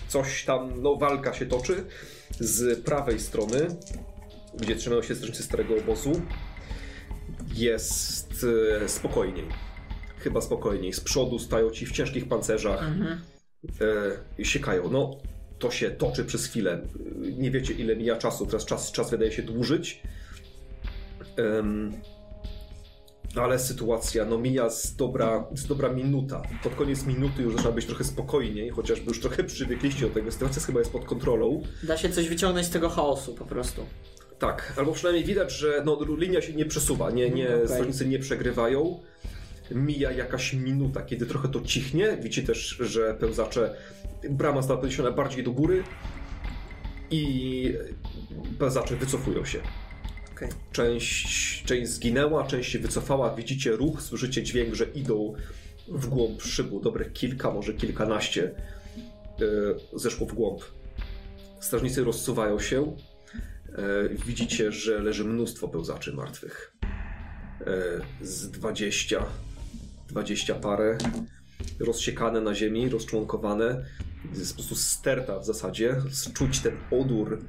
[0.08, 1.84] Coś tam, no walka się toczy.
[2.40, 3.66] Z prawej strony,
[4.58, 6.22] gdzie trzymają się strażnicy starego obozu,
[7.54, 8.46] jest
[8.82, 9.44] e, spokojniej.
[10.18, 10.92] Chyba spokojniej.
[10.92, 12.82] Z przodu stają ci w ciężkich pancerzach.
[14.40, 14.90] E, siekają.
[14.90, 15.16] No,
[15.58, 16.80] to się toczy przez chwilę.
[17.38, 18.46] Nie wiecie, ile mija czasu.
[18.46, 20.02] Teraz czas, czas wydaje się dłużyć.
[21.36, 21.92] Em,
[23.36, 26.42] ale sytuacja, no mija z dobra, z dobra minuta.
[26.62, 30.32] Pod koniec minuty już zaczyna być trochę spokojniej, chociażby już trochę przywykliście do tego.
[30.32, 31.62] Sytuacja chyba jest pod kontrolą.
[31.82, 33.86] da się coś wyciągnąć z tego chaosu po prostu.
[34.38, 37.68] Tak, albo przynajmniej widać, że no, linia się nie przesuwa, nie, nie, Okej.
[37.68, 39.00] strażnicy nie przegrywają.
[39.74, 42.16] Mija jakaś minuta, kiedy trochę to cichnie.
[42.16, 43.74] Widzicie też, że pełzacze,
[44.30, 45.84] brama została podniesiona bardziej do góry
[47.10, 47.74] i
[48.58, 49.60] pełzacze wycofują się.
[50.32, 50.48] Okej.
[50.72, 53.34] Część, część zginęła, część się wycofała.
[53.34, 55.34] Widzicie ruch, słyszycie dźwięk, że idą
[55.88, 56.80] w głąb szybu.
[56.80, 59.44] Dobre kilka, może kilkanaście e,
[59.98, 60.62] zeszło w głąb.
[61.60, 62.96] Strażnicy rozsuwają się.
[63.68, 66.76] E, widzicie, że leży mnóstwo pełzaczy martwych.
[67.60, 69.26] E, z 20,
[70.16, 70.98] 20 parę.
[71.80, 73.84] Rozsiekane na ziemi, rozczłonkowane.
[74.34, 75.96] Jest po prostu sterta w zasadzie.
[76.34, 77.44] Czuć ten odór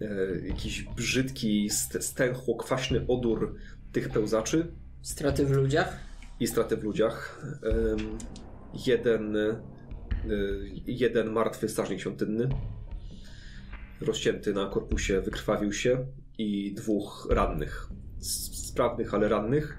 [0.00, 0.06] e,
[0.48, 3.54] jakiś brzydki, st- stęchło, kwaśny odór
[3.92, 5.96] tych pełzaczy Straty w ludziach?
[6.40, 7.42] i straty w ludziach.
[7.62, 8.18] Em,
[8.86, 9.60] jeden, e,
[10.86, 12.48] jeden martwy strażnik świątynny,
[14.00, 16.06] rozcięty na korpusie, wykrwawił się
[16.38, 17.88] i dwóch rannych,
[18.68, 19.78] sprawnych, ale rannych.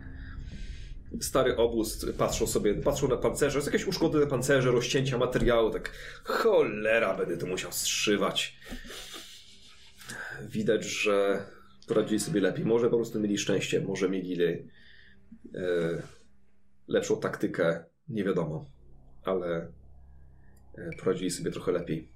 [1.21, 5.91] Stary obóz patrzą sobie, patrzą na pancerze, jest jakieś uszkodzone pancerze, rozcięcia materiału, tak
[6.23, 8.57] cholera, będę to musiał zszywać.
[10.41, 11.45] Widać, że
[11.87, 12.65] poradzili sobie lepiej.
[12.65, 14.57] Może po prostu mieli szczęście, może mieli e,
[16.87, 18.65] lepszą taktykę, nie wiadomo,
[19.23, 19.71] ale
[20.77, 22.12] e, poradzili sobie trochę lepiej.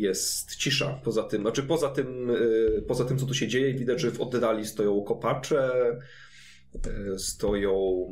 [0.00, 4.00] Jest cisza poza tym, znaczy poza tym, e, poza tym co tu się dzieje, widać,
[4.00, 5.98] że w oddali stoją kopacze,
[7.14, 8.06] e, stoją,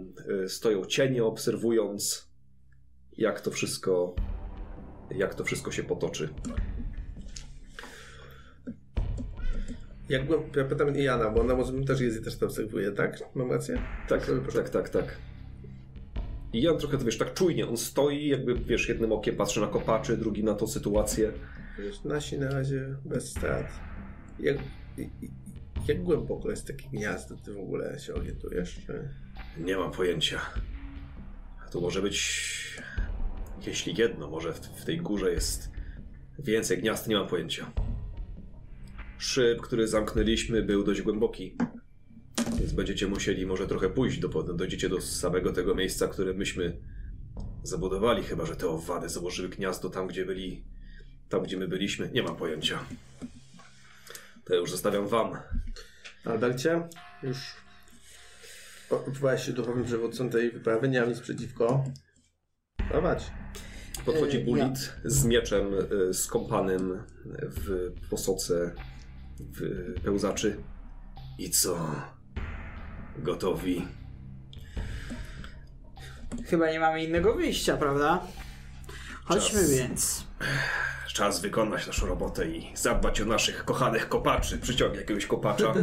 [0.44, 2.30] e, stoją cienie, obserwując
[3.18, 4.14] jak to wszystko,
[5.10, 6.28] jak to wszystko się potoczy.
[10.08, 13.22] Jak byłem, ja pytam Jana, bo ona może też jest i też to obserwuje, tak?
[13.34, 13.82] Mam rację?
[14.08, 15.18] Tak, tak, tak, tak.
[16.52, 19.66] I Jan trochę, to wiesz, tak czujnie, on stoi, jakby, wiesz, jednym okiem patrzy na
[19.66, 21.32] kopaczy, drugi na tą sytuację.
[21.78, 23.66] Wiesz, nasi na razie bez strat.
[24.38, 24.56] Jak,
[25.88, 28.80] jak głęboko jest takie gniazdo, ty w ogóle się orientujesz?
[28.86, 29.08] Czy...
[29.58, 30.40] Nie mam pojęcia.
[31.70, 32.82] To może być,
[33.66, 35.70] jeśli jedno, może w, w tej górze jest
[36.38, 37.72] więcej gniazd, nie mam pojęcia.
[39.18, 41.56] Szyb, który zamknęliśmy, był dość głęboki.
[42.58, 46.80] Więc będziecie musieli może trochę pójść, do, dojdziecie do samego tego miejsca, które myśmy
[47.62, 50.64] zabudowali, chyba że te owady założyły gniazdo tam, gdzie byli,
[51.28, 52.10] tam, gdzie my byliśmy.
[52.12, 52.78] Nie mam pojęcia.
[54.44, 55.36] To już zostawiam wam.
[56.24, 56.88] Albercie,
[57.22, 57.38] już
[59.20, 61.84] byłeś się duchowym przewodcą tej wyprawy, nie mam nic przeciwko.
[62.88, 63.30] Prowadź.
[64.04, 65.66] Podchodzi E, Bulit z mieczem
[66.10, 68.74] e, skąpanym w posoce
[69.40, 69.60] w
[70.04, 70.56] pełzaczy.
[71.38, 71.90] I co?
[73.18, 73.88] Gotowi?
[76.46, 78.26] Chyba nie mamy innego wyjścia, prawda?
[79.24, 79.70] Chodźmy Czas.
[79.70, 80.26] więc.
[81.16, 84.58] Czas wykonać naszą robotę i zadbać o naszych kochanych kopaczy.
[84.58, 85.74] Przyciągnie jakiegoś kopacza.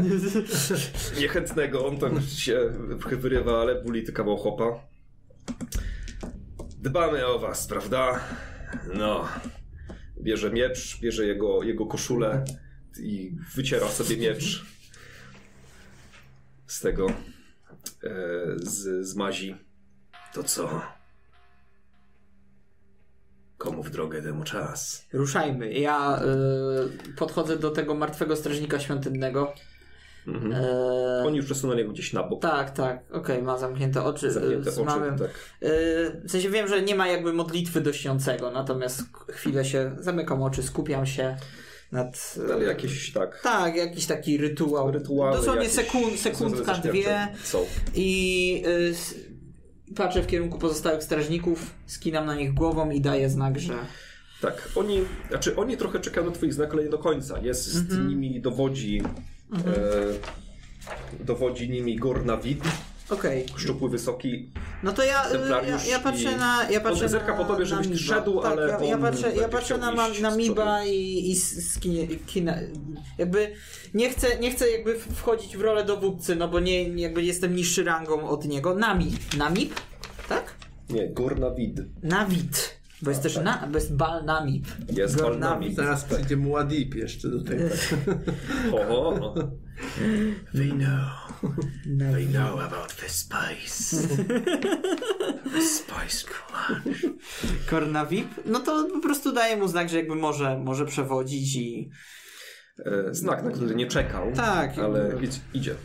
[1.22, 2.74] Niechętnego, on tam się
[3.12, 4.80] wyrywa, ale Bulit kawał chopa.
[6.78, 8.20] Dbamy o was, prawda?
[8.94, 9.28] No.
[10.22, 12.46] Bierze miecz, bierze jego, jego koszulę
[13.00, 14.66] i wyciera sobie miecz
[16.68, 17.14] z tego, e,
[18.58, 19.56] z, z mazi.
[20.34, 20.82] To co?
[23.94, 25.06] Drogę temu czas?
[25.14, 25.74] Ruszajmy.
[25.74, 26.22] Ja
[27.10, 29.54] y, podchodzę do tego martwego strażnika świątynnego.
[30.28, 30.54] Mhm.
[30.54, 32.42] E, Oni już przesunęli gdzieś na bok.
[32.42, 34.32] Tak, tak, okej, ma zamknięte oczy.
[34.32, 35.30] Zamknięte z oczy, tak.
[35.70, 40.44] Y, w sensie wiem, że nie ma jakby modlitwy do śniącego, natomiast chwilę się zamykam
[40.44, 41.38] oczy, skupiam się
[41.92, 42.36] nad.
[42.50, 43.42] y, Ale jakieś tak.
[43.44, 44.92] Tak, jakiś taki rytuał.
[44.92, 47.28] Rytuały Dosłownie jakieś sekund, sekundka, dwie.
[47.44, 47.66] Są.
[47.96, 48.94] I y,
[49.96, 53.74] patrzę w kierunku pozostałych strażników, skinam na nich głową i daję znak, że.
[54.42, 57.40] Tak, oni, znaczy oni trochę czekają na twoich znak, ale nie do końca.
[57.40, 58.08] Jest Mhm.
[58.08, 59.02] nimi dowodzi
[59.54, 62.64] e, dowodzi nimi Gornawid,
[63.10, 63.46] Okej.
[63.58, 64.52] szczupły, wysoki.
[64.84, 65.26] No to ja,
[65.68, 66.70] ja, ja patrzę na.
[66.70, 69.50] Ja patrzę zerka na, po tobie, żebyś na szedł, tak, ale ja, ja patrzę, ja
[69.50, 72.56] patrzę na, na z Miba i, i skinie, kina,
[73.18, 73.54] jakby
[73.94, 77.84] nie chcę, nie chcę jakby wchodzić w rolę dowódcy, no bo nie, jakby jestem niższy
[77.84, 78.76] rangą od niego.
[78.76, 79.12] Nami.
[79.38, 79.74] Namib?
[80.30, 80.56] Tak?
[80.90, 81.80] Nie, Gornawid.
[82.04, 82.83] Nawid.
[83.04, 84.68] Bo jest też na, bo jest bal Namib.
[84.94, 85.22] Jest.
[85.22, 85.76] Balnamid.
[85.76, 87.64] Zaraz przyjdzie Muad'Dib jeszcze do tego.
[88.78, 89.34] Oho.
[90.54, 91.24] They know.
[91.84, 92.32] They Nawid.
[92.32, 94.08] know about the spice.
[95.54, 97.00] the spice melange.
[97.70, 98.28] Kornawib?
[98.46, 101.90] No to po prostu daję mu znak, że jakby może, może przewodzić i...
[102.86, 104.32] E, znak, na który nie czekał.
[104.36, 104.78] Tak.
[104.78, 105.76] Ale idź, idzie.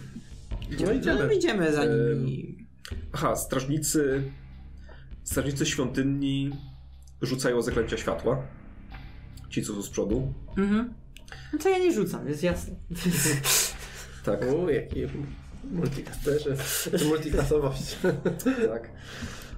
[0.86, 1.26] No idziemy.
[1.26, 2.68] No, idziemy za nimi.
[3.12, 4.22] Aha, strażnicy.
[5.24, 6.50] Strażnicy świątynni
[7.22, 8.42] rzucają zaklęcia światła.
[9.50, 10.34] Ci, co są z przodu.
[10.56, 10.94] Mhm.
[11.52, 12.74] No to ja nie rzucam, jest jasne.
[14.24, 15.06] Tak, U, jaki
[15.70, 16.56] multiklasterzy.
[17.08, 17.96] Multiklasowość.
[18.72, 18.90] tak.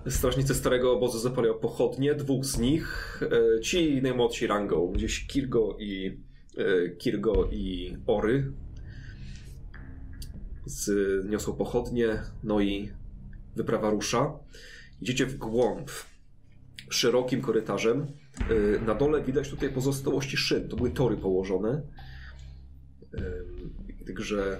[0.09, 6.19] Strażnicy starego obozu zapalają pochodnie, dwóch z nich, e, ci najmłodsi rangą, gdzieś Kirgo i
[6.57, 8.53] e, Kirgo i Ory
[10.65, 10.91] z,
[11.31, 12.93] niosą pochodnie, no i
[13.57, 14.33] wyprawa rusza.
[15.03, 15.91] Idziecie w głąb
[16.91, 18.07] szerokim korytarzem.
[18.81, 21.83] E, Na dole widać tutaj pozostałości szyn, to były tory położone.
[23.15, 23.71] Ym,
[24.07, 24.59] Także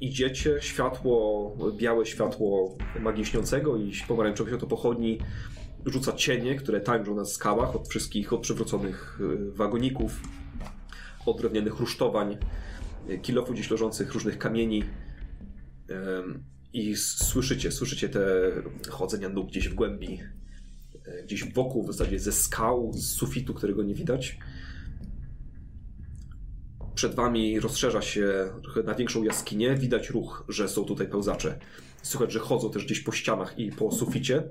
[0.00, 5.18] idziecie, światło, białe światło magii śniącego i pomarańczowe światło pochodni
[5.86, 10.20] rzuca cienie, które tańczą na skałach od wszystkich, od przewróconych y, wagoników,
[11.26, 12.36] od drewnianych rusztowań,
[13.10, 14.84] y, kilofów gdzieś leżących różnych kamieni.
[16.72, 18.20] I słyszycie, słyszycie te
[18.90, 20.41] chodzenia nóg gdzieś w głębi, y,
[21.24, 24.38] gdzieś wokół, w zasadzie ze skał, z sufitu, którego nie widać.
[26.94, 29.74] Przed wami rozszerza się trochę na większą jaskinię.
[29.74, 31.58] Widać ruch, że są tutaj pełzacze.
[32.02, 34.42] Słychać, że chodzą też gdzieś po ścianach i po suficie.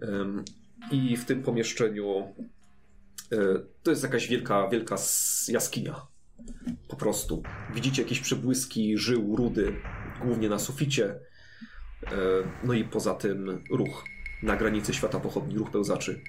[0.00, 0.44] Em,
[0.90, 2.34] I w tym pomieszczeniu
[3.32, 3.36] e,
[3.82, 4.96] to jest jakaś wielka, wielka
[5.48, 6.06] jaskinia.
[6.88, 7.42] Po prostu.
[7.74, 9.76] Widzicie jakieś przebłyski żył, rudy,
[10.24, 11.04] głównie na suficie.
[11.04, 12.10] E,
[12.64, 14.04] No i poza tym ruch
[14.42, 16.20] na granicy świata pochodni, ruch pełzaczy.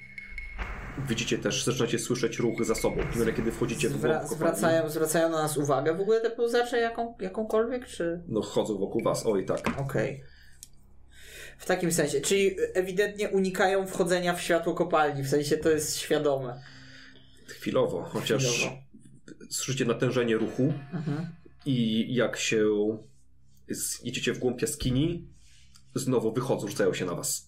[1.08, 2.96] Widzicie też, zaczynacie słyszeć ruch za sobą.
[3.36, 7.86] Kiedy wchodzicie w Zwra- zwracają, zwracają na nas uwagę w ogóle te pełzacze jaką, jakąkolwiek,
[7.86, 8.22] czy...
[8.28, 9.80] No chodzą wokół was, oj tak.
[9.80, 10.22] Okej.
[11.58, 16.60] W takim sensie, czyli ewidentnie unikają wchodzenia w światło kopalni, w sensie to jest świadome.
[17.46, 18.76] Chwilowo, chociaż Chwilowo.
[19.50, 21.26] słyszycie natężenie ruchu Mhm.
[21.66, 22.66] i jak się
[24.02, 25.28] idziecie w głąb jaskini,
[25.94, 27.45] znowu wychodzą, rzucają się na was.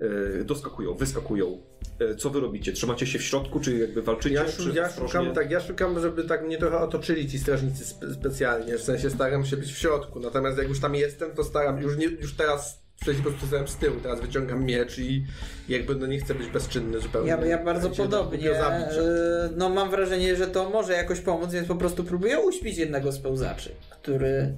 [0.00, 1.58] E, Doskakują, wyskakują.
[2.00, 2.72] E, Co wy robicie?
[2.72, 4.34] Trzymacie się w środku, czy jakby walczycie?
[4.34, 7.84] Ja, czy szu- ja szukam, tak, ja szukam, żeby tak mnie trochę otoczyli ci strażnicy
[7.84, 11.44] spe specjalnie, w sensie staram się być w środku, natomiast jak już tam jestem, to
[11.44, 15.24] staram, już, nie, już teraz wcześniej po prostu z tyłu, teraz wyciągam miecz i
[15.68, 17.28] jakby no nie chcę być bezczynny zupełnie.
[17.30, 18.50] Ja, ja bardzo podobnie.
[18.52, 23.12] e, No mam wrażenie, że to może jakoś pomóc, więc po prostu próbuję uśpić jednego
[23.12, 24.54] z pełzaczy, który,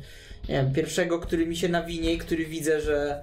[0.48, 3.22] nie wiem, pierwszego, który mi się nawinie i który widzę, że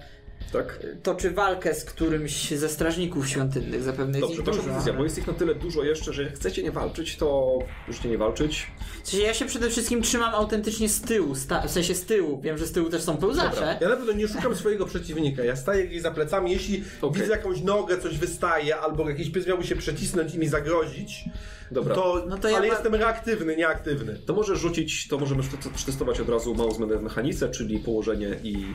[0.53, 0.79] Tak?
[1.03, 4.71] toczy walkę z którymś ze strażników świątynnych, zapewne jest Dobrze, ich wasza dużo.
[4.73, 8.09] decyzja, bo jest ich na tyle dużo jeszcze, że jak chcecie nie walczyć, to możecie
[8.09, 8.67] nie walczyć.
[9.03, 12.41] W sensie ja się przede wszystkim trzymam autentycznie z tyłu, sta- w sensie z tyłu,
[12.41, 13.77] wiem, że z tyłu też są pełzacze.
[13.81, 15.43] Ja na pewno nie szukam swojego przeciwnika.
[15.43, 16.51] Ja staję gdzieś za plecami.
[16.51, 17.21] Jeśli Okej.
[17.21, 21.23] widzę jakąś nogę, coś wystaje, albo jakiś pies miałby się przecisnąć i mi zagrozić,
[21.71, 21.95] Dobra.
[21.95, 24.19] to, No to ja ale ma- jestem reaktywny, nieaktywny.
[24.25, 28.35] To możesz rzucić, to możemy prze- przetestować od razu małą zmianę w mechanice, czyli położenie
[28.43, 28.65] i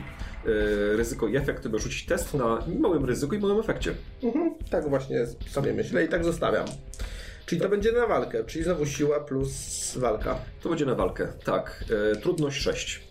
[0.95, 1.61] ryzyko i efekt.
[1.61, 3.93] Trzeba rzucić test na małym ryzyku i małym efekcie.
[4.23, 6.65] Mhm, tak właśnie sobie myślę i tak zostawiam.
[7.45, 10.39] Czyli to będzie na walkę, czyli znowu siła plus walka.
[10.61, 11.27] To będzie na walkę.
[11.43, 11.85] Tak.
[12.11, 13.01] E, trudność 6.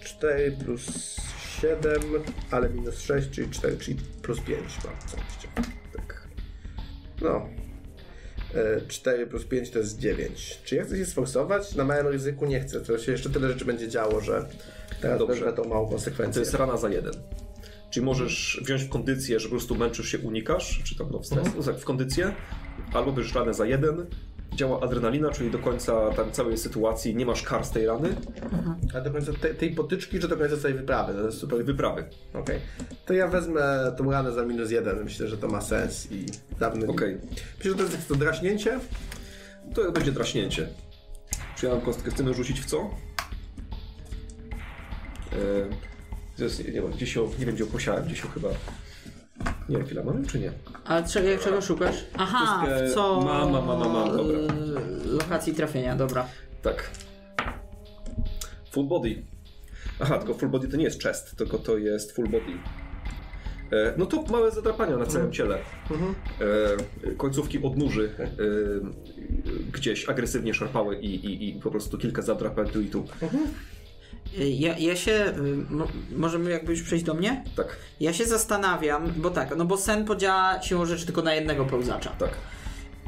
[0.00, 1.16] 4 plus
[1.60, 2.02] 7,
[2.50, 4.94] ale minus 6, czyli 4, czyli plus 5 mam.
[5.92, 6.28] Tak.
[7.20, 7.57] No.
[8.54, 10.58] E, 4 plus 5 to jest 9.
[10.64, 11.74] Czy ja chcę się sforsować?
[11.74, 12.80] Na małym ryzyku nie chcę.
[12.80, 14.48] To się jeszcze tyle rzeczy będzie działo, że
[15.00, 15.34] teraz Dobrze.
[15.34, 16.40] wezmę tą małą To konsekwencję.
[16.40, 17.12] jest rana za jeden.
[17.90, 21.26] Czyli możesz wziąć w kondycję, że po prostu męczysz się, unikasz, czy tam no, w,
[21.26, 22.34] stres, tak, w kondycję,
[22.92, 24.06] albo bierzesz ranę za jeden.
[24.54, 28.16] Działa adrenalina, czyli do końca tam całej sytuacji nie masz kar z tej rany,
[28.94, 31.12] A do końca te, tej potyczki, czy do końca całej wyprawy?
[31.12, 31.64] To jest super.
[31.64, 32.04] wyprawy.
[32.34, 32.60] Okej.
[33.06, 35.04] To ja wezmę tą ranę za minus 1.
[35.04, 36.26] Myślę, że to ma sens i
[36.60, 36.86] dawny.
[36.86, 37.18] Okej.
[37.58, 38.80] Myślę, że to jest to draśnięcie.
[39.74, 40.68] To będzie draśnięcie.
[41.56, 42.90] Czy ja mam kostkę, chcemy rzucić w co?
[45.32, 45.88] E,
[46.64, 48.48] nie, wiem, gdzieś ją, nie wiem gdzie ją posiałem, gdzieś ją chyba...
[49.68, 50.52] Nie wiem, chwila, mamy czy nie?
[50.84, 52.04] Ale czego, czego szukasz?
[52.16, 53.20] Aha, Wszystkie- w co?
[53.20, 54.38] Mam, mam, mam, mam, dobra.
[54.38, 56.26] e, Lokacji trafienia, dobra.
[56.62, 56.90] Tak.
[58.72, 59.22] Full body.
[60.00, 62.52] Aha, tylko full body to nie jest chest, tylko to jest full body.
[63.72, 65.58] E, no to małe zadrapania na całym ciele.
[67.08, 68.28] E, końcówki odnóży e,
[69.72, 73.04] gdzieś agresywnie szarpały i, i, i po prostu kilka zadrapań tu i tu.
[73.22, 73.28] E,
[74.38, 75.12] Ja, ja się.
[75.12, 75.34] e,
[75.70, 77.44] Mo, możemy jakby już przejść do mnie?
[77.56, 81.64] Tak, Ja się zastanawiam, bo tak, no bo sen podziała siłą rzeczy tylko na jednego
[81.64, 82.10] pełzacza.
[82.10, 82.30] tak.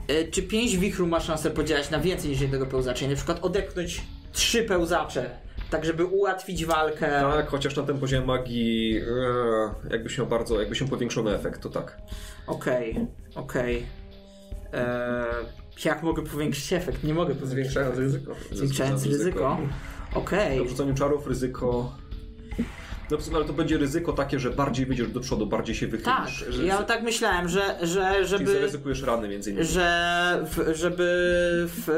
[0.09, 3.07] E, Czy pięć wichru ma szansę podziałać na więcej niż jednego pełzacza?
[3.07, 4.03] I na przykład odepchnąć
[4.33, 5.31] trzy pełzacze,
[5.71, 7.09] tak żeby ułatwić walkę.
[7.09, 11.69] Tak, chociaż na tym poziomie magii e, jakbyś miał bardzo, jakbyś miał powiększony efekt, to
[11.69, 11.97] tak.
[12.47, 13.87] Okej, okej.
[14.73, 14.85] Eee,
[15.85, 17.05] Jak mogę powiększyć efekt?
[17.05, 17.51] Nie mogę powiększyć.
[17.51, 18.35] Zwiększając ryzyko.
[18.53, 19.59] Zwiększając ryzyko.
[20.15, 20.65] Okej.
[20.65, 21.93] W rzucaniu czarów ryzyko
[23.11, 26.57] No ale to będzie ryzyko takie, że bardziej wyjdziesz do przodu, bardziej się Tak, wychylisz.
[26.57, 28.53] że, ja tak myślałem, że, że Czyli żeby...
[28.53, 29.67] zaryzykujesz rany między innymi.
[29.67, 31.07] że w, żeby,
[31.69, 31.89] w,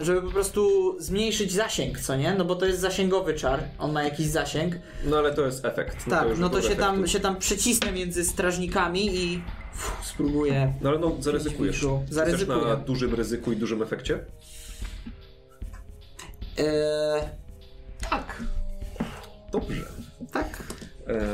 [0.00, 2.34] żeby po prostu zmniejszyć zasięg, co nie?
[2.34, 4.74] No bo to jest zasięgowy czar, on ma jakiś zasięg.
[5.04, 6.10] No ale to jest efekt.
[6.10, 9.42] tak, już no to się tam, się tam przycisnę między strażnikami i
[9.74, 10.72] uf, spróbuję.
[10.80, 11.76] No ale no zaryzykujesz.
[11.76, 12.58] Chcesz Zaryzykuję.
[12.66, 14.18] na dużym ryzyku i dużym efekcie?
[16.58, 17.22] Eee,
[18.10, 18.42] tak,
[19.52, 19.82] Dobrze.
[20.32, 20.62] tak.
[21.06, 21.30] E,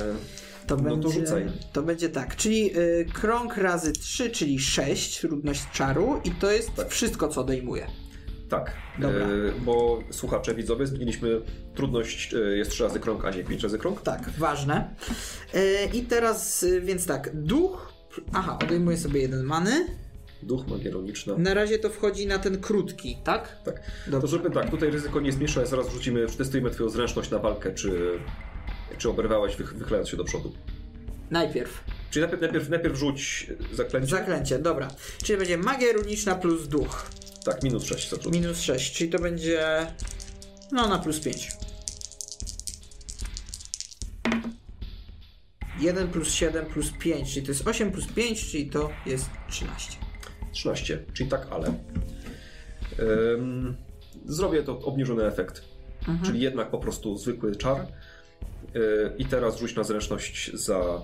[0.67, 1.47] To No to będzie, rzucaj.
[1.73, 6.75] To będzie tak, czyli y, krąg razy 3, czyli 6, trudność czaru i to jest
[6.75, 6.89] Tak.
[6.89, 7.87] wszystko, co odejmuje.
[8.49, 8.73] tak.
[8.99, 9.27] Dobra.
[9.27, 9.29] E,
[9.65, 11.41] bo słuchacze, widzowie, zmieniliśmy
[11.75, 14.03] trudność, e, jest trzy razy krąg, a nie pięć razy krąg.
[14.03, 14.95] Tak, ważne.
[15.55, 17.93] E, I teraz, więc tak, duch.
[18.33, 19.87] Aha, odejmuję sobie jeden many.
[20.43, 21.35] Duch, magia ironiczna.
[21.39, 23.63] Na razie to wchodzi na ten krótki, tak?
[23.65, 23.81] Tak.
[24.05, 24.29] To Dobrze.
[24.29, 28.19] żeby tak, tutaj ryzyko nie zmniejsza, zaraz wrzucimy, przetestujemy twoją zręczność na walkę, czy,
[28.99, 30.53] czy oberwałeś wych, wychylając się do przodu.
[31.31, 31.85] Najpierw.
[32.11, 34.09] Czyli najpierw, najpierw, najpierw rzuć zaklęcie.
[34.11, 34.89] Zaklęcie, dobra.
[35.25, 37.11] Czyli będzie magia runiczna plus duch.
[37.45, 38.43] tak, minus 6 za trudność.
[38.43, 39.87] Minus 6, czyli to będzie.
[40.73, 41.49] No, na plus 5.
[45.81, 50.02] 1 plus 7 plus 5, czyli to jest 8 plus 5, czyli to jest 13.
[50.53, 51.75] 13, czyli tak, ale.
[52.99, 53.77] Ym,
[54.27, 55.63] zrobię to obniżony efekt.
[56.09, 56.23] Mhm.
[56.25, 57.87] Czyli jednak po prostu zwykły czar.
[58.75, 61.03] Yy, I teraz rzuć na zręczność za.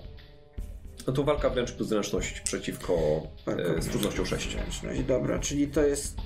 [1.06, 4.52] No to walka wręcz plus zręczność przeciwko yy, z trudnością 6.
[4.52, 6.16] Zręczność, dobra, czyli to jest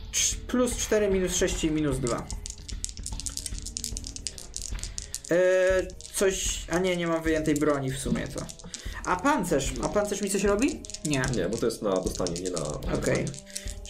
[0.46, 2.26] plus 4, minus 6 i minus 2.
[5.30, 6.64] Eee, coś.
[6.68, 8.40] A nie, nie mam wyjętej broni w sumie to.
[9.06, 10.82] A pancerz, a pancerz mi coś robi?
[11.04, 11.22] Nie.
[11.36, 12.62] Nie, bo to jest na dostanie, nie na.
[12.98, 13.24] Okej.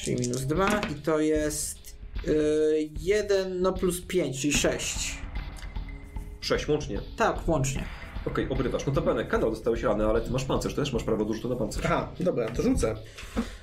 [0.02, 1.78] Czyli minus 2 i to jest
[3.00, 5.18] 1 no plus 5, czyli 6.
[6.40, 7.00] 6 łącznie.
[7.16, 7.84] Tak, łącznie.
[8.26, 8.86] Okej, obrywasz.
[8.86, 11.48] No to Benek, kanał dostałeś rany, ale ty masz pancerz też, masz prawo do rzutu
[11.48, 11.84] na pancerz.
[11.84, 12.94] Aha, dobra, to rzucę.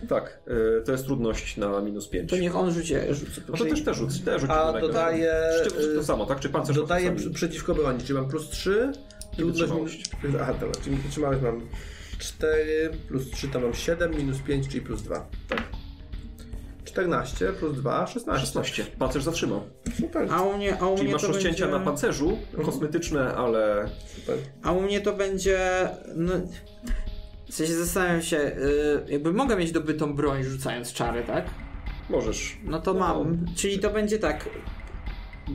[0.09, 2.29] Tak, yy, to jest trudność na minus 5.
[2.29, 3.41] To niech on rzuci, rzucę.
[3.49, 5.33] No to też też rzuć, też rzuć A dodaję,
[5.63, 6.39] Czy to y, samo, tak?
[6.39, 8.91] Czy pancerz Dodaję przy, przeciwko broni, czyli mam plus 3.
[9.37, 10.03] Trudność
[10.41, 11.61] Aha, dobra, czyli wytrzymałość mam
[12.19, 15.25] 4, plus 3 to mam 7, minus 5, czyli plus 2.
[15.49, 15.63] Tak.
[16.85, 18.45] 14 plus 2, 16.
[18.45, 18.85] 16.
[18.99, 19.61] Pancerz zatrzymał.
[20.01, 21.79] Super, A u mnie, a u Czyli mnie masz to rozcięcia będzie...
[21.79, 24.37] na pancerzu, kosmetyczne, ale super.
[24.63, 25.59] A u mnie to będzie.
[26.15, 26.33] No,
[27.49, 31.45] w sensie zastanawiam się, y, jakby mogę mieć dobytą broń rzucając czary, tak?
[32.09, 32.57] możesz.
[32.63, 32.99] No to No.
[32.99, 33.45] mam.
[33.55, 34.49] Czyli to będzie tak.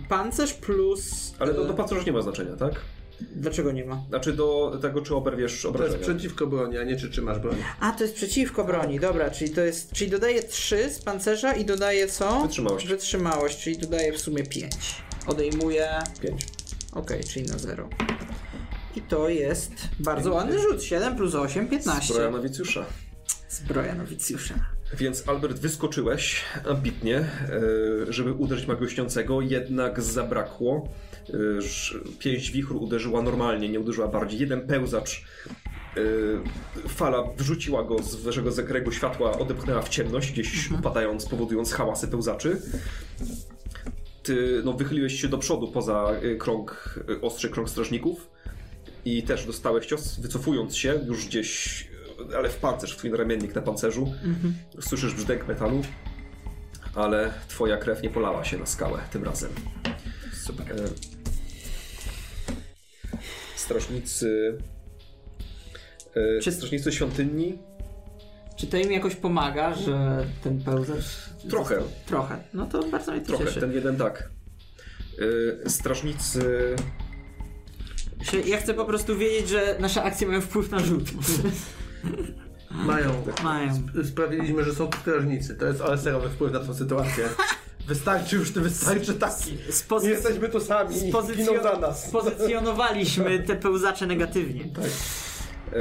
[0.09, 1.35] Pancerz plus.
[1.39, 2.75] Ale do, y, do pancerza nie ma znaczenia, tak?
[3.21, 4.03] Dlaczego nie ma?
[4.09, 6.03] Znaczy do tego, czy oberwiesz To jest obrażenia.
[6.03, 7.57] przeciwko broni, a nie czy trzymasz broń.
[7.81, 9.93] A, to jest przeciwko broni, dobra, czyli to jest.
[9.93, 12.43] Czyli dodaję 3 z pancerza i dodaję co?
[12.43, 12.87] Wytrzymałość.
[12.87, 14.75] Wytrzymałość, czyli dodaję w sumie 5.
[15.27, 15.89] Odejmuję.
[16.23, 16.47] 5.
[16.93, 17.89] Okej, czyli na 0.
[18.97, 20.83] I to jest bardzo ładny rzut.
[20.83, 22.13] 7 plus 8, 15.
[22.15, 22.87] Zbroja nowicjusza.
[23.49, 24.55] Zbroja nowicjusza.
[24.99, 27.29] Więc Albert wyskoczyłeś ambitnie, e,
[28.13, 30.89] żeby uderzyć magiośniącego, jednak zabrakło.
[31.61, 34.41] Ż- Pięść wichru uderzyła normalnie, nie uderzyła bardziej.
[34.41, 35.25] Jeden pełzacz,
[35.97, 42.09] e, fala wrzuciła go z waszego zakręgu światła, odepchnęła w ciemność, gdzieś upadając, powodując hałasy
[42.09, 42.63] pełzaczy.
[44.23, 48.31] Ty no, wychyliłeś się do przodu poza e, krąg, e, ostry krąg strażników
[49.05, 51.81] i też dostałeś cios, wycofując się już gdzieś,
[52.33, 54.13] e, ale w pancerz, w twój ramiennik na pancerzu.
[54.81, 55.83] Słyszysz brzdęk metalu,
[56.95, 59.51] ale twoja krew nie polała się na skałę tym razem.
[60.43, 60.67] Super.
[60.73, 61.14] E,
[63.65, 64.59] strażnicy.
[66.15, 67.59] E, Czy- Strażnicy świątyni.
[68.57, 71.05] Czy to im jakoś pomaga, że ten pełzacz.
[71.51, 71.83] Trochę.
[72.07, 72.37] Trochę.
[72.55, 73.61] No to bardzo mnie to Trochę, cieszy.
[73.61, 74.31] ten jeden tak.
[75.65, 76.77] E, Strażnicy.
[78.47, 81.05] Ja chcę po prostu wiedzieć, że nasze akcje mają wpływ na rzut.
[82.71, 83.11] Mają.
[83.45, 83.71] Mają.
[83.81, 85.55] Sp- Sprawiliśmy, że są tu strażnicy.
[85.55, 87.29] To jest ale serowy wpływ na tą sytuację.
[87.89, 89.57] Wystarczy już, wystarczy taki.
[89.89, 90.95] Pozycji- jesteśmy tu sami.
[91.37, 92.11] Giną za nas.
[92.11, 94.65] Pozycjonowaliśmy te pełzacze negatywnie.
[94.65, 95.77] e,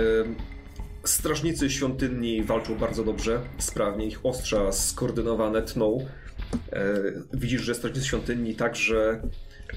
[1.04, 4.06] Strażnicy świątyni walczą bardzo dobrze, sprawnie.
[4.06, 6.08] Ich ostrza skoordynowane tną.
[6.74, 6.94] E,
[7.34, 9.22] Widzisz, że strażnicy świątyni także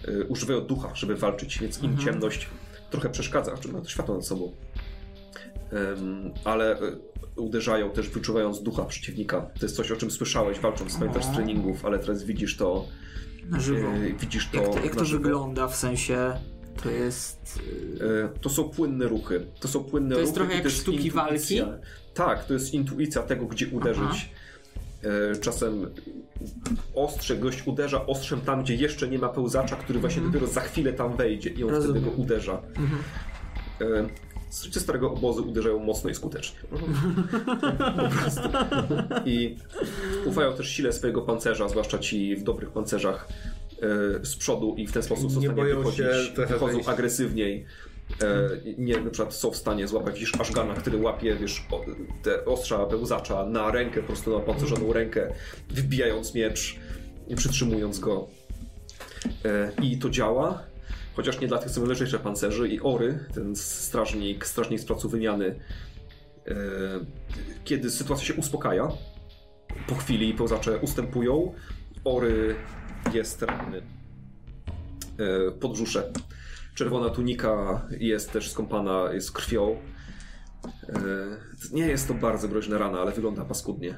[0.09, 2.49] e, używają ducha, żeby walczyć, więc im ciemność
[2.91, 4.53] trochę przeszkadza, czy mają to światło nad sobą.
[6.45, 6.79] Ale e,
[7.37, 9.41] uderzają też wyczuwając ducha przeciwnika.
[9.41, 12.85] To jest coś, o czym słyszałeś walcząc, pamiętasz z treningów, ale teraz widzisz to.
[13.51, 13.89] Na żywo.
[13.89, 14.57] e, Widzisz to.
[14.57, 16.33] Jak to, jak to wygląda w sensie.
[16.83, 17.61] To jest.
[18.25, 19.47] E, To są płynne ruchy.
[19.61, 20.49] To są płynne To jest ruchy.
[20.51, 21.65] trochę jak sztuki intuicja.
[21.67, 21.87] walki?
[22.15, 24.31] Tak, to jest intuicja tego, gdzie uderzyć.
[25.33, 25.87] E, czasem
[26.95, 30.93] ostrze, gość uderza ostrzem tam, gdzie jeszcze nie ma pełzacza, który właśnie dopiero za chwilę
[30.93, 32.03] tam wejdzie i on Rozumiem.
[32.03, 32.63] wtedy go uderza.
[33.81, 33.85] E,
[34.57, 36.59] Słuchajcie starego obozu uderzają mocno i skutecznie.
[36.71, 38.49] po prostu.
[39.25, 39.57] I
[40.27, 43.29] ufają też sile swojego pancerza, zwłaszcza ci w dobrych pancerzach
[44.23, 46.01] e, z przodu i w ten sposób są w Nie stanie wychodzić,
[46.37, 46.89] wychodzą wejść.
[46.89, 47.65] agresywniej.
[48.23, 48.49] E,
[48.79, 51.81] nie, na przykład są w stanie złapać wiesz, Ashgana, który łapie wiesz, o,
[52.23, 55.33] te ostrza pełzacza na rękę, po prostu na pancerzoną rękę,
[55.71, 56.77] wbijając miecz
[57.29, 58.27] i przytrzymując go.
[59.45, 60.63] E, I to działa,
[61.17, 62.69] chociaż nie dla tych, co mają lżejsze pancerzy.
[62.69, 65.61] I Ory, ten strażnik, strażnik z placu wymiany,
[66.47, 66.55] e,
[67.65, 68.89] kiedy sytuacja się uspokaja,
[69.89, 71.53] po chwili pełzacze ustępują,
[72.05, 72.57] Ory
[73.15, 73.83] jest ranny
[75.19, 76.13] e, pod brzusze.
[76.75, 79.77] Czerwona tunika jest też skąpana, jest krwią.
[80.89, 80.97] E,
[81.73, 83.95] Nie jest to bardzo groźna rana, ale wygląda paskudnie.